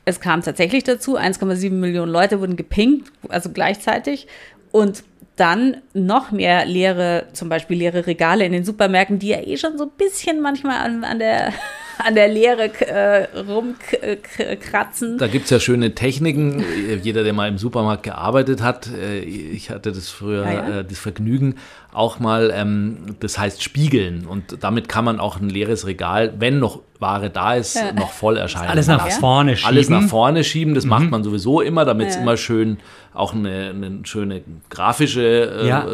es 0.05 0.21
kam 0.21 0.43
tatsächlich 0.43 0.85
dazu, 0.85 1.19
1,7 1.19 1.71
Millionen 1.71 2.13
Leute 2.13 2.41
wurden 2.41 2.57
gepinkt, 2.57 3.11
also 3.29 3.51
gleichzeitig. 3.51 4.29
Und 4.71 5.03
dann 5.35 5.83
noch 5.93 6.31
mehr 6.31 6.65
leere, 6.65 7.27
zum 7.33 7.49
Beispiel 7.49 7.77
leere 7.77 8.07
Regale 8.07 8.47
in 8.47 8.53
den 8.53 8.65
Supermärkten, 8.65 9.19
die 9.19 9.29
ja 9.29 9.41
eh 9.41 9.57
schon 9.59 9.77
so 9.77 9.85
ein 9.85 9.91
bisschen 9.99 10.41
manchmal 10.41 10.79
an, 10.79 11.05
an 11.05 11.19
der 11.19 11.53
an 11.99 12.15
der 12.15 12.29
Leere 12.29 12.71
äh, 12.81 13.29
rumkratzen. 13.39 15.19
Da 15.19 15.27
gibt 15.27 15.45
es 15.45 15.51
ja 15.51 15.61
schöne 15.61 15.95
Techniken. 15.95 16.65
Jeder, 17.03 17.25
der 17.25 17.33
mal 17.33 17.49
im 17.49 17.59
Supermarkt 17.59 18.03
gearbeitet 18.03 18.63
hat, 18.63 18.89
äh, 18.89 19.21
ich 19.21 19.71
hatte 19.71 19.93
das 19.93 20.09
früher, 20.11 20.45
ja, 20.45 20.53
ja. 20.53 20.81
Äh, 20.81 20.85
das 20.85 20.99
Vergnügen, 20.99 21.57
auch 21.97 22.19
mal, 22.21 22.53
ähm, 22.55 23.17
das 23.21 23.39
heißt 23.39 23.63
spiegeln. 23.63 24.27
Und 24.27 24.59
damit 24.63 24.89
kann 24.89 25.05
man 25.05 25.19
auch 25.19 25.41
ein 25.41 25.49
leeres 25.49 25.87
Regal, 25.87 26.35
wenn 26.39 26.59
noch 26.59 26.83
Ware 26.99 27.31
da 27.31 27.55
ist, 27.55 27.77
ja. 27.77 27.93
noch 27.93 28.11
voll 28.11 28.37
erscheinen. 28.37 28.69
Alles 28.69 28.87
nach 28.87 29.09
vorne 29.11 29.57
schieben. 29.57 29.69
Alles 29.69 29.89
nach 29.89 30.03
vorne 30.03 30.45
schieben, 30.45 30.75
das 30.75 30.85
mhm. 30.85 30.91
macht 30.91 31.11
man 31.11 31.25
sowieso 31.25 31.61
immer, 31.61 31.85
damit 31.85 32.09
es 32.09 32.17
immer 32.17 32.37
schön, 32.37 32.79
auch 33.13 33.35
eine, 33.35 33.71
eine 33.71 34.01
schöne 34.05 34.43
grafische, 34.71 35.63
äh, 35.63 35.69
ja. 35.69 35.87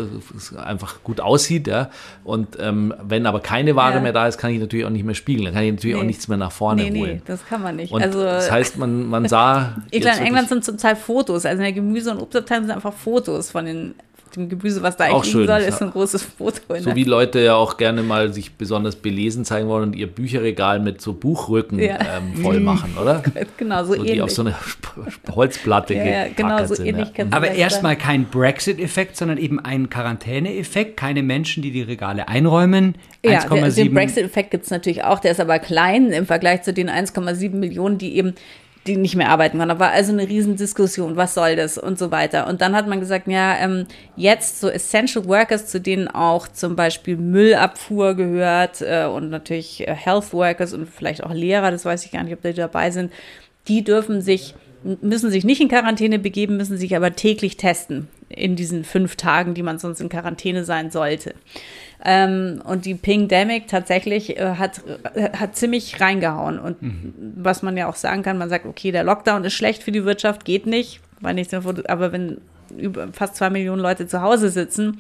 einfach 0.57 1.03
gut 1.03 1.21
aussieht. 1.21 1.67
Ja. 1.69 1.91
Und 2.25 2.57
ähm, 2.61 2.95
wenn 3.03 3.27
aber 3.27 3.41
keine 3.41 3.77
Ware 3.77 4.01
mehr 4.01 4.13
da 4.13 4.27
ist, 4.27 4.39
kann 4.39 4.51
ich 4.53 4.61
natürlich 4.61 4.85
auch 4.85 4.91
nicht 4.91 5.05
mehr 5.05 5.15
spiegeln. 5.15 5.47
Dann 5.47 5.55
kann 5.55 5.65
ich 5.65 5.73
natürlich 5.73 5.97
nee. 5.97 6.03
auch 6.03 6.07
nichts 6.07 6.29
mehr 6.29 6.39
nach 6.39 6.53
vorne 6.53 6.83
nee, 6.83 7.01
holen. 7.01 7.17
Nee, 7.17 7.23
das 7.25 7.47
kann 7.47 7.63
man 7.63 7.77
nicht. 7.77 7.93
Und 7.93 8.03
also, 8.03 8.23
das 8.23 8.51
heißt, 8.51 8.77
man, 8.77 9.09
man 9.09 9.29
sah. 9.29 9.77
in 9.91 10.03
England 10.03 10.49
sind 10.49 10.65
zum 10.65 10.79
Teil 10.79 10.97
Fotos, 10.97 11.47
also 11.47 11.59
in 11.59 11.63
der 11.63 11.73
Gemüse- 11.73 12.11
und 12.11 12.21
Obstabteilung 12.21 12.67
sind 12.67 12.75
einfach 12.75 12.93
Fotos 12.93 13.51
von 13.51 13.65
den 13.67 13.95
dem 14.37 14.49
Gemüse, 14.49 14.83
was 14.83 14.97
da 14.97 15.05
eigentlich 15.05 15.33
liegen 15.35 15.47
soll, 15.47 15.61
ist 15.61 15.83
ein 15.83 15.91
großes 15.91 16.23
Foto. 16.23 16.61
So 16.79 16.95
wie 16.95 17.05
Leute 17.05 17.41
ja 17.41 17.55
auch 17.55 17.77
gerne 17.77 18.03
mal 18.03 18.33
sich 18.33 18.55
besonders 18.55 18.97
belesen 18.97 19.45
zeigen 19.45 19.69
wollen 19.69 19.85
und 19.85 19.97
ihr 19.97 20.07
Bücherregal 20.07 20.81
mit 20.81 21.01
so 21.01 21.13
Buchrücken 21.13 21.79
ja. 21.79 21.99
ähm, 22.17 22.43
voll 22.43 22.61
machen, 22.61 22.97
oder? 23.01 23.23
genau, 23.57 23.85
so, 23.85 23.93
so 23.93 23.95
ähnlich. 23.95 24.13
Die 24.13 24.23
auf 24.23 24.31
so 24.31 24.43
eine 24.43 24.55
Holzplatte 25.31 25.95
ja, 25.95 26.05
ja, 26.05 26.27
genau, 26.35 26.65
so 26.67 26.75
sind, 26.75 26.87
ähnlich 26.87 27.09
ja. 27.17 27.27
Aber 27.31 27.51
erstmal 27.51 27.97
kein 27.97 28.25
Brexit-Effekt, 28.25 29.17
sondern 29.17 29.39
eben 29.39 29.61
ein 29.61 29.91
Quarantäne-Effekt. 29.91 30.97
Keine 30.97 31.23
Menschen, 31.23 31.63
die 31.63 31.71
die 31.71 31.83
Regale 31.83 32.29
einräumen. 32.29 32.97
Ja, 33.25 33.45
den 33.45 33.95
Brexit-Effekt 33.95 34.51
gibt 34.51 34.65
es 34.65 34.71
natürlich 34.71 35.05
auch. 35.05 35.21
Der 35.21 35.33
ist 35.33 35.41
aber 35.41 35.59
klein 35.59 36.11
im 36.11 36.27
Vergleich 36.27 36.63
zu 36.63 36.73
den 36.73 36.91
1,7 36.91 37.51
Millionen, 37.51 37.99
die 37.99 38.17
eben 38.17 38.35
die 38.87 38.97
nicht 38.97 39.15
mehr 39.15 39.29
arbeiten 39.29 39.59
können. 39.59 39.69
Da 39.69 39.79
war 39.79 39.93
also 39.93 40.13
eine 40.13 40.29
Riesendiskussion, 40.29 41.17
was 41.17 41.35
soll 41.35 41.57
das 41.57 41.79
und 41.79 41.99
so 41.99 42.11
weiter. 42.11 42.49
Und 42.49 42.61
dann 42.61 42.75
hat 42.75 42.89
man 42.89 43.01
gesagt, 43.01 43.29
ja, 43.29 43.57
ähm, 43.59 43.87
jetzt 44.17 44.61
so 44.61 44.69
Essential 44.69 45.27
Workers, 45.27 45.67
zu 45.67 45.81
denen 45.81 46.09
auch 46.09 46.49
zum 46.49 46.75
Beispiel 46.75 47.17
Müllabfuhr 47.17 48.15
gehört 48.15 48.81
äh, 48.81 49.05
und 49.05 49.31
natürlich 49.31 49.87
äh, 49.87 49.95
Health 49.95 50.33
Workers 50.33 50.75
und 50.75 50.89
vielleicht 50.89 51.23
auch 51.23 51.33
Lehrer, 51.33 51.71
das 51.71 51.85
weiß 51.85 52.05
ich 52.05 52.11
gar 52.11 52.25
nicht, 52.25 52.35
ob 52.35 52.43
die 52.43 52.55
dabei 52.55 52.91
sind, 52.91 53.13
die 53.69 53.85
dürfen 53.85 54.21
sich 54.21 54.55
müssen 55.01 55.31
sich 55.31 55.45
nicht 55.45 55.61
in 55.61 55.69
Quarantäne 55.69 56.19
begeben, 56.19 56.57
müssen 56.57 56.77
sich 56.77 56.97
aber 56.97 57.15
täglich 57.15 57.57
testen 57.57 58.09
in 58.29 58.57
diesen 58.57 58.85
fünf 58.85 59.17
Tagen, 59.17 59.55
die 59.55 59.63
man 59.63 59.79
sonst 59.79 60.01
in 60.01 60.09
Quarantäne 60.09 60.65
sein 60.65 60.91
sollte. 60.91 61.35
Ähm, 62.05 62.61
und 62.65 62.85
die 62.85 62.95
Pingdemic 62.95 63.69
tatsächlich 63.69 64.37
äh, 64.37 64.55
hat, 64.57 64.83
äh, 65.15 65.31
hat 65.37 65.55
ziemlich 65.55 66.01
reingehauen. 66.01 66.59
Und 66.59 66.83
mhm. 66.83 67.15
was 67.37 67.63
man 67.63 67.77
ja 67.77 67.89
auch 67.89 67.97
sagen 67.97 68.23
kann, 68.23 68.39
man 68.39 68.49
sagt, 68.49 68.67
okay, 68.67 68.91
der 68.91 69.05
Lockdown 69.05 69.45
ist 69.45 69.55
schlecht 69.55 69.83
für 69.83 69.93
die 69.93 70.05
Wirtschaft, 70.05 70.45
geht 70.45 70.67
nicht, 70.67 71.01
weil 71.21 71.35
nichts 71.35 71.53
mehr, 71.53 71.63
aber 71.89 72.13
wenn 72.13 72.39
über 72.77 73.09
fast 73.13 73.37
zwei 73.37 73.51
Millionen 73.51 73.83
Leute 73.83 74.07
zu 74.07 74.23
Hause 74.23 74.49
sitzen, 74.49 74.99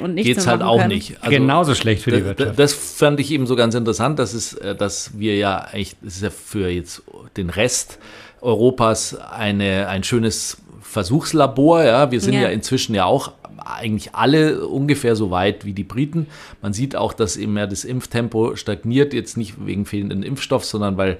und 0.00 0.14
nichts 0.14 0.26
Geht's 0.26 0.46
halt 0.46 0.62
auch 0.62 0.78
können. 0.78 0.88
nicht. 0.88 1.18
Also, 1.20 1.30
Genauso 1.30 1.74
schlecht 1.74 2.02
für 2.02 2.10
die 2.10 2.24
Wirtschaft. 2.24 2.58
Das 2.58 2.72
fand 2.72 3.20
ich 3.20 3.30
eben 3.30 3.46
so 3.46 3.56
ganz 3.56 3.74
interessant, 3.74 4.18
dass 4.18 4.34
es, 4.34 4.54
äh, 4.54 4.74
dass 4.74 5.18
wir 5.18 5.36
ja 5.36 5.58
eigentlich, 5.58 5.96
das 6.02 6.16
ist 6.16 6.22
ja 6.22 6.30
für 6.30 6.68
jetzt 6.68 7.02
den 7.36 7.50
Rest 7.50 7.98
Europas 8.40 9.14
eine, 9.14 9.88
ein 9.88 10.04
schönes 10.04 10.58
Versuchslabor. 10.80 11.84
Ja, 11.84 12.10
wir 12.10 12.20
sind 12.20 12.34
ja. 12.34 12.42
ja 12.42 12.48
inzwischen 12.48 12.94
ja 12.94 13.04
auch 13.04 13.32
eigentlich 13.58 14.14
alle 14.14 14.66
ungefähr 14.66 15.16
so 15.16 15.30
weit 15.30 15.64
wie 15.64 15.72
die 15.72 15.84
Briten. 15.84 16.26
Man 16.62 16.72
sieht 16.72 16.96
auch, 16.96 17.12
dass 17.12 17.36
eben 17.36 17.52
mehr 17.52 17.66
das 17.66 17.84
Impftempo 17.84 18.56
stagniert, 18.56 19.12
jetzt 19.12 19.36
nicht 19.36 19.64
wegen 19.64 19.86
fehlenden 19.86 20.22
Impfstoffs, 20.22 20.70
sondern 20.70 20.96
weil 20.96 21.18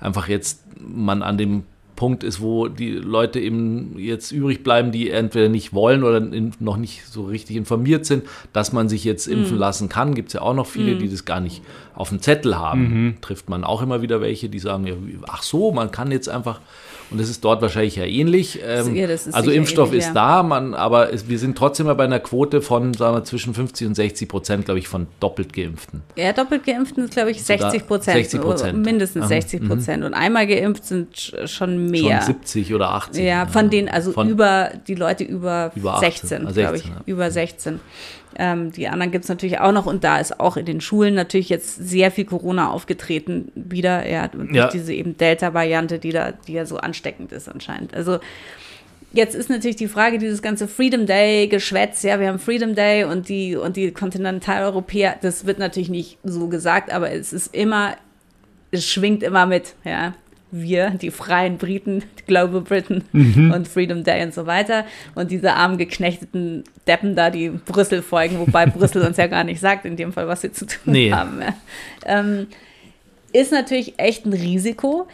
einfach 0.00 0.28
jetzt 0.28 0.62
man 0.78 1.22
an 1.22 1.38
dem 1.38 1.64
Punkt 2.02 2.24
ist, 2.24 2.40
wo 2.40 2.66
die 2.66 2.90
Leute 2.90 3.38
eben 3.38 3.96
jetzt 3.96 4.32
übrig 4.32 4.64
bleiben, 4.64 4.90
die 4.90 5.08
entweder 5.10 5.48
nicht 5.48 5.72
wollen 5.72 6.02
oder 6.02 6.20
noch 6.58 6.76
nicht 6.76 7.06
so 7.06 7.26
richtig 7.26 7.54
informiert 7.54 8.06
sind, 8.06 8.24
dass 8.52 8.72
man 8.72 8.88
sich 8.88 9.04
jetzt 9.04 9.28
impfen 9.28 9.56
mm. 9.56 9.60
lassen 9.60 9.88
kann. 9.88 10.16
Gibt 10.16 10.30
es 10.30 10.32
ja 10.32 10.42
auch 10.42 10.52
noch 10.52 10.66
viele, 10.66 10.96
mm. 10.96 10.98
die 10.98 11.08
das 11.08 11.24
gar 11.24 11.38
nicht 11.38 11.62
auf 11.94 12.08
dem 12.08 12.20
Zettel 12.20 12.58
haben. 12.58 12.80
Mhm. 12.82 13.20
Trifft 13.20 13.48
man 13.48 13.62
auch 13.62 13.82
immer 13.82 14.02
wieder 14.02 14.20
welche, 14.20 14.48
die 14.48 14.58
sagen, 14.58 14.84
ja, 14.84 14.94
ach 15.28 15.44
so, 15.44 15.70
man 15.70 15.92
kann 15.92 16.10
jetzt 16.10 16.28
einfach 16.28 16.58
und 17.12 17.20
das 17.20 17.28
ist 17.28 17.44
dort 17.44 17.62
wahrscheinlich 17.62 17.96
ja 17.96 18.04
ähnlich. 18.04 18.60
Ähm, 18.66 18.94
ja, 18.94 19.06
also 19.32 19.50
Impfstoff 19.50 19.90
ähnlich, 19.90 20.06
ist 20.06 20.14
da, 20.14 20.42
man, 20.42 20.74
aber 20.74 21.12
es, 21.12 21.28
wir 21.28 21.38
sind 21.38 21.56
trotzdem 21.56 21.86
mal 21.86 21.94
bei 21.94 22.04
einer 22.04 22.20
Quote 22.20 22.62
von, 22.62 22.94
sagen 22.94 23.16
wir, 23.16 23.24
zwischen 23.24 23.54
50 23.54 23.86
und 23.86 23.94
60 23.94 24.28
Prozent, 24.28 24.64
glaube 24.64 24.78
ich, 24.78 24.88
von 24.88 25.06
doppelt 25.20 25.52
Geimpften. 25.52 26.02
Ja, 26.16 26.32
doppelt 26.32 26.64
Geimpften 26.64 27.04
ist, 27.04 27.12
glaube 27.12 27.30
ich, 27.30 27.42
60 27.42 27.86
Prozent. 27.86 28.16
60 28.16 28.40
Prozent. 28.40 28.84
Mindestens 28.84 29.28
60 29.28 29.66
Prozent. 29.66 30.00
Mhm. 30.00 30.06
Und 30.06 30.14
einmal 30.14 30.46
geimpft 30.46 30.84
sind 30.84 31.34
schon 31.46 31.90
mehr. 31.90 32.22
Schon 32.22 32.34
70 32.34 32.74
oder 32.74 32.90
80. 32.90 33.24
Ja, 33.24 33.46
von 33.46 33.70
denen, 33.70 33.88
also 33.88 34.12
von 34.12 34.28
über 34.28 34.70
die 34.86 34.94
Leute 34.94 35.24
über, 35.24 35.72
über 35.74 35.98
16, 35.98 36.46
16 36.46 36.54
glaube 36.54 36.76
ich. 36.76 36.84
Ja. 36.84 36.92
Über 37.06 37.30
16. 37.30 37.80
Ähm, 38.38 38.72
die 38.72 38.88
anderen 38.88 39.12
gibt 39.12 39.24
es 39.24 39.28
natürlich 39.28 39.60
auch 39.60 39.72
noch 39.72 39.86
und 39.86 40.04
da 40.04 40.18
ist 40.18 40.40
auch 40.40 40.56
in 40.56 40.66
den 40.66 40.80
Schulen 40.80 41.14
natürlich 41.14 41.48
jetzt 41.48 41.76
sehr 41.76 42.10
viel 42.10 42.24
Corona 42.24 42.70
aufgetreten 42.70 43.52
wieder, 43.54 44.08
ja, 44.08 44.28
und 44.32 44.54
ja. 44.54 44.68
diese 44.68 44.92
eben 44.92 45.16
Delta-Variante, 45.16 45.98
die 45.98 46.12
da, 46.12 46.32
die 46.32 46.54
ja 46.54 46.66
so 46.66 46.76
ansteckend 46.76 47.32
ist 47.32 47.48
anscheinend. 47.48 47.94
Also 47.94 48.18
jetzt 49.12 49.34
ist 49.34 49.50
natürlich 49.50 49.76
die 49.76 49.88
Frage, 49.88 50.18
dieses 50.18 50.42
ganze 50.42 50.68
Freedom 50.68 51.06
Day-Geschwätz, 51.06 52.02
ja, 52.02 52.20
wir 52.20 52.28
haben 52.28 52.38
Freedom 52.38 52.74
Day 52.74 53.04
und 53.04 53.28
die, 53.28 53.56
und 53.56 53.76
die 53.76 53.92
Kontinentaleuropäer, 53.92 55.16
das 55.20 55.46
wird 55.46 55.58
natürlich 55.58 55.90
nicht 55.90 56.18
so 56.24 56.48
gesagt, 56.48 56.92
aber 56.92 57.12
es 57.12 57.32
ist 57.32 57.54
immer, 57.54 57.96
es 58.70 58.86
schwingt 58.86 59.22
immer 59.22 59.46
mit, 59.46 59.74
ja 59.84 60.14
wir, 60.52 60.90
die 60.90 61.10
freien 61.10 61.56
Briten, 61.56 62.04
Global 62.26 62.60
Britain 62.60 63.04
mhm. 63.12 63.52
und 63.52 63.66
Freedom 63.66 64.04
Day 64.04 64.22
und 64.22 64.34
so 64.34 64.46
weiter. 64.46 64.84
Und 65.14 65.30
diese 65.30 65.54
armen 65.54 65.78
geknechteten 65.78 66.62
Deppen 66.86 67.16
da, 67.16 67.30
die 67.30 67.48
Brüssel 67.48 68.02
folgen, 68.02 68.38
wobei 68.38 68.66
Brüssel 68.66 69.02
uns 69.06 69.16
ja 69.16 69.26
gar 69.26 69.42
nicht 69.42 69.60
sagt, 69.60 69.86
in 69.86 69.96
dem 69.96 70.12
Fall, 70.12 70.28
was 70.28 70.42
sie 70.42 70.52
zu 70.52 70.66
tun 70.66 70.92
nee. 70.92 71.10
haben. 71.10 71.40
Ähm, 72.06 72.46
ist 73.32 73.50
natürlich 73.50 73.98
echt 73.98 74.26
ein 74.26 74.34
Risiko. 74.34 75.08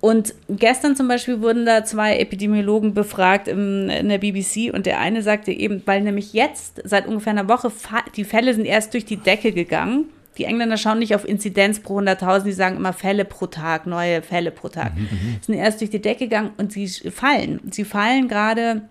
Und 0.00 0.34
gestern 0.48 0.94
zum 0.94 1.08
Beispiel 1.08 1.40
wurden 1.40 1.66
da 1.66 1.84
zwei 1.84 2.18
Epidemiologen 2.18 2.94
befragt 2.94 3.48
im, 3.48 3.88
in 3.88 4.08
der 4.08 4.18
BBC 4.18 4.72
und 4.72 4.86
der 4.86 5.00
eine 5.00 5.22
sagte 5.22 5.50
eben, 5.50 5.82
weil 5.86 6.02
nämlich 6.02 6.34
jetzt 6.34 6.82
seit 6.84 7.08
ungefähr 7.08 7.32
einer 7.32 7.48
Woche 7.48 7.72
die 8.14 8.22
Fälle 8.22 8.54
sind 8.54 8.64
erst 8.64 8.94
durch 8.94 9.06
die 9.06 9.16
Decke 9.16 9.50
gegangen 9.50 10.04
die 10.38 10.44
Engländer 10.44 10.76
schauen 10.76 11.00
nicht 11.00 11.14
auf 11.14 11.26
Inzidenz 11.26 11.80
pro 11.80 11.98
100.000, 11.98 12.44
die 12.44 12.52
sagen 12.52 12.76
immer 12.76 12.92
Fälle 12.92 13.24
pro 13.24 13.46
Tag, 13.46 13.86
neue 13.86 14.22
Fälle 14.22 14.50
pro 14.50 14.68
Tag. 14.68 14.96
Mhm, 14.96 15.02
mhm, 15.02 15.36
sind 15.40 15.54
erst 15.56 15.80
durch 15.80 15.90
die 15.90 16.00
Decke 16.00 16.24
gegangen 16.24 16.50
und 16.56 16.72
sie 16.72 16.88
fallen. 16.88 17.60
Sie 17.70 17.84
fallen 17.84 18.28
gerade 18.28 18.82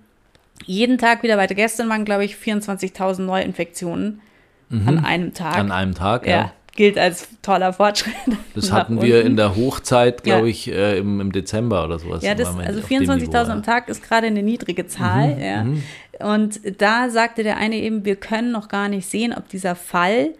jeden 0.66 0.98
Tag 0.98 1.24
wieder 1.24 1.38
weiter. 1.38 1.56
Gestern 1.56 1.89
waren, 1.89 2.06
glaube 2.06 2.25
ich, 2.25 2.36
24.000 2.36 3.22
Neuinfektionen 3.22 4.22
mhm. 4.70 4.88
an 4.88 5.06
einem 5.06 5.34
Tag. 5.34 5.58
An 5.58 5.72
einem 5.72 5.96
Tag, 5.96 6.27
ja. 6.27 6.36
ja. 6.36 6.54
Gilt 6.75 6.98
als 7.00 7.27
toller 7.42 7.74
Fortschritt. 7.74 8.13
Das 8.54 8.72
hatten 8.72 9.01
wir 9.01 9.24
in 9.24 9.36
der 9.36 9.56
Hochzeit, 9.56 10.24
glaube 10.24 10.48
ja. 10.48 10.51
ich, 10.51 10.72
äh, 10.72 10.98
im, 10.98 11.22
im, 11.22 11.32
Dezember 11.32 11.86
oder 11.86 12.00
sowas. 12.00 12.24
Ja, 12.24 12.34
das, 12.34 12.58
also 12.58 12.80
24.000 12.80 13.50
am 13.50 13.62
Tag 13.62 13.88
ist 13.88 14.01
gerade 14.01 14.25
eine 14.27 14.42
niedrige 14.42 14.88
Zahl. 14.88 15.36
Mhm, 15.36 15.42
ja. 15.42 15.63
Mhm. 15.63 15.84
Und 16.20 16.82
da 16.82 17.10
sagte 17.12 17.44
der 17.44 17.58
eine 17.58 17.75
eben, 17.75 18.04
wir 18.04 18.16
können 18.16 18.51
noch 18.51 18.68
gar 18.68 18.89
nicht 18.89 19.08
sehen, 19.08 19.34
ob 19.36 19.48
dieser 19.50 19.75
Fall 19.75 20.34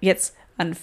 jetzt 0.00 0.34
an 0.62 0.76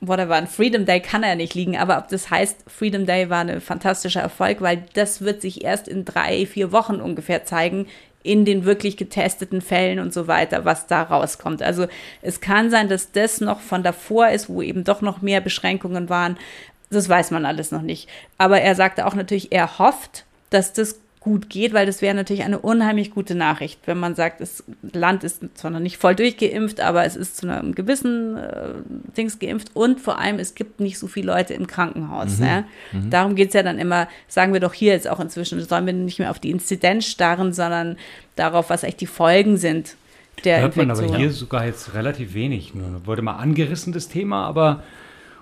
whatever, 0.00 0.34
an 0.34 0.46
Freedom 0.46 0.84
Day 0.84 1.00
kann 1.00 1.22
er 1.22 1.34
nicht 1.34 1.54
liegen, 1.54 1.76
aber 1.76 1.98
ob 1.98 2.08
das 2.08 2.30
heißt, 2.30 2.64
Freedom 2.66 3.06
Day 3.06 3.30
war 3.30 3.40
ein 3.40 3.60
fantastischer 3.60 4.20
Erfolg, 4.20 4.60
weil 4.60 4.84
das 4.94 5.22
wird 5.22 5.40
sich 5.40 5.64
erst 5.64 5.88
in 5.88 6.04
drei, 6.04 6.46
vier 6.46 6.72
Wochen 6.72 6.96
ungefähr 6.96 7.44
zeigen, 7.44 7.86
in 8.22 8.44
den 8.44 8.64
wirklich 8.64 8.96
getesteten 8.96 9.60
Fällen 9.60 9.98
und 9.98 10.14
so 10.14 10.26
weiter, 10.26 10.64
was 10.64 10.86
da 10.86 11.02
rauskommt. 11.02 11.62
Also 11.62 11.86
es 12.22 12.40
kann 12.40 12.70
sein, 12.70 12.88
dass 12.88 13.12
das 13.12 13.40
noch 13.40 13.60
von 13.60 13.82
davor 13.82 14.30
ist, 14.30 14.48
wo 14.48 14.62
eben 14.62 14.82
doch 14.82 15.02
noch 15.02 15.20
mehr 15.20 15.42
Beschränkungen 15.42 16.08
waren. 16.08 16.38
Das 16.90 17.08
weiß 17.08 17.32
man 17.32 17.44
alles 17.44 17.70
noch 17.70 17.82
nicht. 17.82 18.08
Aber 18.38 18.60
er 18.60 18.74
sagte 18.74 19.06
auch 19.06 19.14
natürlich, 19.14 19.52
er 19.52 19.78
hofft, 19.78 20.24
dass 20.48 20.72
das 20.72 21.00
gut 21.24 21.48
geht, 21.48 21.72
weil 21.72 21.86
das 21.86 22.02
wäre 22.02 22.14
natürlich 22.14 22.44
eine 22.44 22.58
unheimlich 22.58 23.10
gute 23.10 23.34
Nachricht, 23.34 23.80
wenn 23.86 23.98
man 23.98 24.14
sagt, 24.14 24.42
das 24.42 24.62
Land 24.92 25.24
ist 25.24 25.42
zwar 25.54 25.70
noch 25.70 25.80
nicht 25.80 25.96
voll 25.96 26.14
durchgeimpft, 26.14 26.80
aber 26.80 27.06
es 27.06 27.16
ist 27.16 27.38
zu 27.38 27.50
einem 27.50 27.74
gewissen 27.74 28.36
äh, 28.36 28.74
Dings 29.16 29.38
geimpft 29.38 29.70
und 29.72 30.02
vor 30.02 30.18
allem, 30.18 30.38
es 30.38 30.54
gibt 30.54 30.80
nicht 30.80 30.98
so 30.98 31.06
viele 31.06 31.28
Leute 31.32 31.54
im 31.54 31.66
Krankenhaus. 31.66 32.38
Mhm. 32.38 32.44
Ja? 32.44 32.64
Mhm. 32.92 33.10
Darum 33.10 33.34
geht 33.36 33.48
es 33.48 33.54
ja 33.54 33.62
dann 33.62 33.78
immer, 33.78 34.06
sagen 34.28 34.52
wir 34.52 34.60
doch 34.60 34.74
hier 34.74 34.92
jetzt 34.92 35.08
auch 35.08 35.18
inzwischen, 35.18 35.58
sollen 35.62 35.86
wir 35.86 35.94
nicht 35.94 36.18
mehr 36.18 36.30
auf 36.30 36.38
die 36.38 36.50
Inzidenz 36.50 37.06
starren, 37.06 37.54
sondern 37.54 37.96
darauf, 38.36 38.68
was 38.68 38.82
echt 38.82 39.00
die 39.00 39.06
Folgen 39.06 39.56
sind. 39.56 39.96
Der 40.44 40.60
Hört 40.60 40.76
man 40.76 40.90
aber 40.90 41.16
hier 41.16 41.30
sogar 41.30 41.64
jetzt 41.64 41.94
relativ 41.94 42.34
wenig. 42.34 42.74
Nur 42.74 43.06
wurde 43.06 43.22
mal 43.22 43.36
angerissen, 43.36 43.94
das 43.94 44.08
Thema, 44.08 44.44
aber 44.44 44.82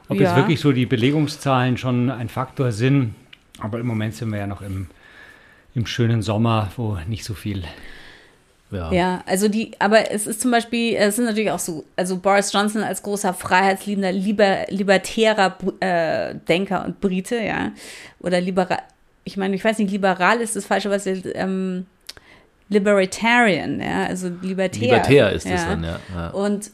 ob 0.09 0.17
ja. 0.17 0.29
jetzt 0.29 0.37
wirklich 0.37 0.61
so 0.61 0.71
die 0.71 0.87
Belegungszahlen 0.87 1.77
schon 1.77 2.09
ein 2.09 2.29
Faktor 2.29 2.71
sind, 2.71 3.17
aber 3.59 3.81
im 3.81 3.87
Moment 3.87 4.15
sind 4.15 4.31
wir 4.31 4.39
ja 4.39 4.47
noch 4.47 4.63
im 4.63 4.87
im 5.75 5.87
schönen 5.87 6.23
Sommer, 6.23 6.71
wo 6.77 6.99
nicht 7.07 7.25
so 7.25 7.35
viel. 7.35 7.65
Ja. 8.73 8.91
ja, 8.91 9.23
also 9.27 9.49
die, 9.49 9.73
aber 9.79 10.11
es 10.11 10.27
ist 10.27 10.41
zum 10.41 10.51
Beispiel, 10.51 10.97
es 10.97 11.17
sind 11.17 11.27
natürlich 11.27 11.51
auch 11.51 11.59
so, 11.59 11.85
also 11.95 12.17
Boris 12.17 12.53
Johnson 12.53 12.83
als 12.83 13.03
großer 13.03 13.35
freiheitsliebender, 13.35 14.13
liber, 14.13 14.65
libertärer 14.71 15.59
äh, 15.81 16.35
Denker 16.49 16.83
und 16.87 16.99
Brite, 17.01 17.37
ja, 17.37 17.73
oder 18.21 18.41
liberal, 18.41 18.79
ich 19.25 19.37
meine, 19.37 19.55
ich 19.55 19.63
weiß 19.63 19.77
nicht, 19.79 19.91
liberal 19.91 20.41
ist 20.41 20.57
das 20.57 20.65
falsche, 20.65 20.89
was 20.89 21.07
ähm, 21.07 21.85
Libertarian, 22.71 23.79
ja, 23.79 24.07
also 24.07 24.31
Libertär. 24.41 24.81
Libertär 24.81 25.33
ist 25.33 25.45
ja. 25.45 25.53
das 25.53 25.65
dann, 25.67 25.85
ja. 25.85 26.01
ja. 26.15 26.29
Und 26.31 26.71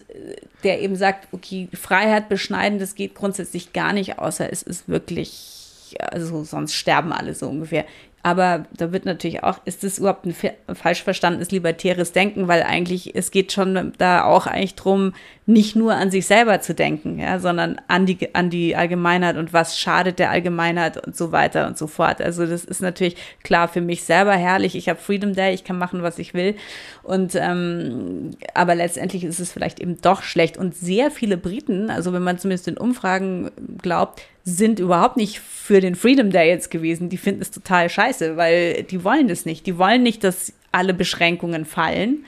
der 0.63 0.81
eben 0.81 0.95
sagt, 0.95 1.29
okay, 1.33 1.69
Freiheit 1.73 2.29
beschneiden, 2.29 2.79
das 2.79 2.95
geht 2.95 3.17
grundsätzlich 3.17 3.73
gar 3.73 3.93
nicht, 3.93 4.21
außer 4.21 4.53
es 4.53 4.63
ist 4.63 4.89
wirklich, 4.89 5.97
also 5.99 6.45
sonst 6.45 6.75
sterben 6.75 7.13
alle 7.13 7.35
so 7.35 7.49
ungefähr. 7.49 7.85
Aber 8.23 8.67
da 8.77 8.93
wird 8.93 9.05
natürlich 9.05 9.45
auch, 9.45 9.61
ist 9.65 9.85
das 9.85 9.99
überhaupt 9.99 10.27
ein 10.27 10.35
falsch 10.75 11.03
verstandenes 11.03 11.51
libertäres 11.51 12.13
Denken, 12.13 12.49
weil 12.49 12.63
eigentlich, 12.63 13.15
es 13.15 13.31
geht 13.31 13.53
schon 13.53 13.93
da 13.97 14.25
auch 14.25 14.47
eigentlich 14.47 14.75
drum, 14.75 15.15
nicht 15.49 15.77
nur 15.77 15.95
an 15.95 16.11
sich 16.11 16.27
selber 16.27 16.61
zu 16.61 16.75
denken, 16.75 17.19
ja, 17.19 17.39
sondern 17.39 17.81
an 17.89 18.05
die, 18.05 18.35
an 18.35 18.51
die 18.51 18.77
Allgemeinheit 18.77 19.39
und 19.39 19.55
was 19.55 19.79
schadet 19.79 20.19
der 20.19 20.31
Allgemeinheit 20.31 21.07
und 21.07 21.17
so 21.17 21.33
weiter 21.33 21.67
und 21.67 21.79
so 21.79 21.87
fort. 21.87 22.21
Also 22.21 22.45
das 22.45 22.67
ist 22.67 22.83
natürlich 22.83 23.17
klar 23.43 23.67
für 23.67 23.81
mich 23.81 24.03
selber 24.03 24.35
herrlich. 24.35 24.77
Ich 24.77 24.91
habe 24.91 25.01
Freedom 25.01 25.33
Day, 25.33 25.55
ich 25.55 25.65
kann 25.65 25.79
machen, 25.79 26.03
was 26.03 26.19
ich 26.19 26.35
will. 26.35 26.55
Und 27.03 27.35
ähm, 27.35 28.33
aber 28.53 28.75
letztendlich 28.75 29.25
ist 29.25 29.41
es 29.41 29.51
vielleicht 29.51 29.81
eben 29.81 29.99
doch 30.03 30.23
schlecht. 30.23 30.59
Und 30.59 30.77
sehr 30.77 31.11
viele 31.11 31.39
Briten, 31.39 31.89
also 31.89 32.13
wenn 32.13 32.23
man 32.23 32.39
zumindest 32.39 32.67
den 32.67 32.77
Umfragen 32.77 33.51
glaubt, 33.81 34.21
sind 34.45 34.79
überhaupt 34.79 35.17
nicht 35.17 35.41
für 35.41 35.81
den 35.81 35.95
Freedom 35.95 36.31
Day 36.31 36.51
jetzt 36.51 36.71
gewesen. 36.71 37.09
Die 37.09 37.17
finden 37.17 37.41
es 37.41 37.51
total 37.51 37.89
scheiße, 37.89 38.37
weil 38.37 38.83
die 38.83 39.03
wollen 39.03 39.29
das 39.29 39.47
nicht. 39.47 39.65
Die 39.67 39.79
wollen 39.79 40.03
nicht, 40.03 40.25
dass 40.25 40.53
alle 40.73 40.93
Beschränkungen 40.93 41.65
fallen 41.65 42.27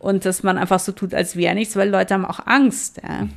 und 0.00 0.24
dass 0.24 0.42
man 0.42 0.58
einfach 0.58 0.80
so 0.80 0.92
tut, 0.92 1.14
als 1.14 1.36
wäre 1.36 1.54
nichts, 1.54 1.76
weil 1.76 1.88
Leute 1.88 2.14
haben 2.14 2.24
auch 2.24 2.40
Angst. 2.46 3.00
Ja. 3.02 3.28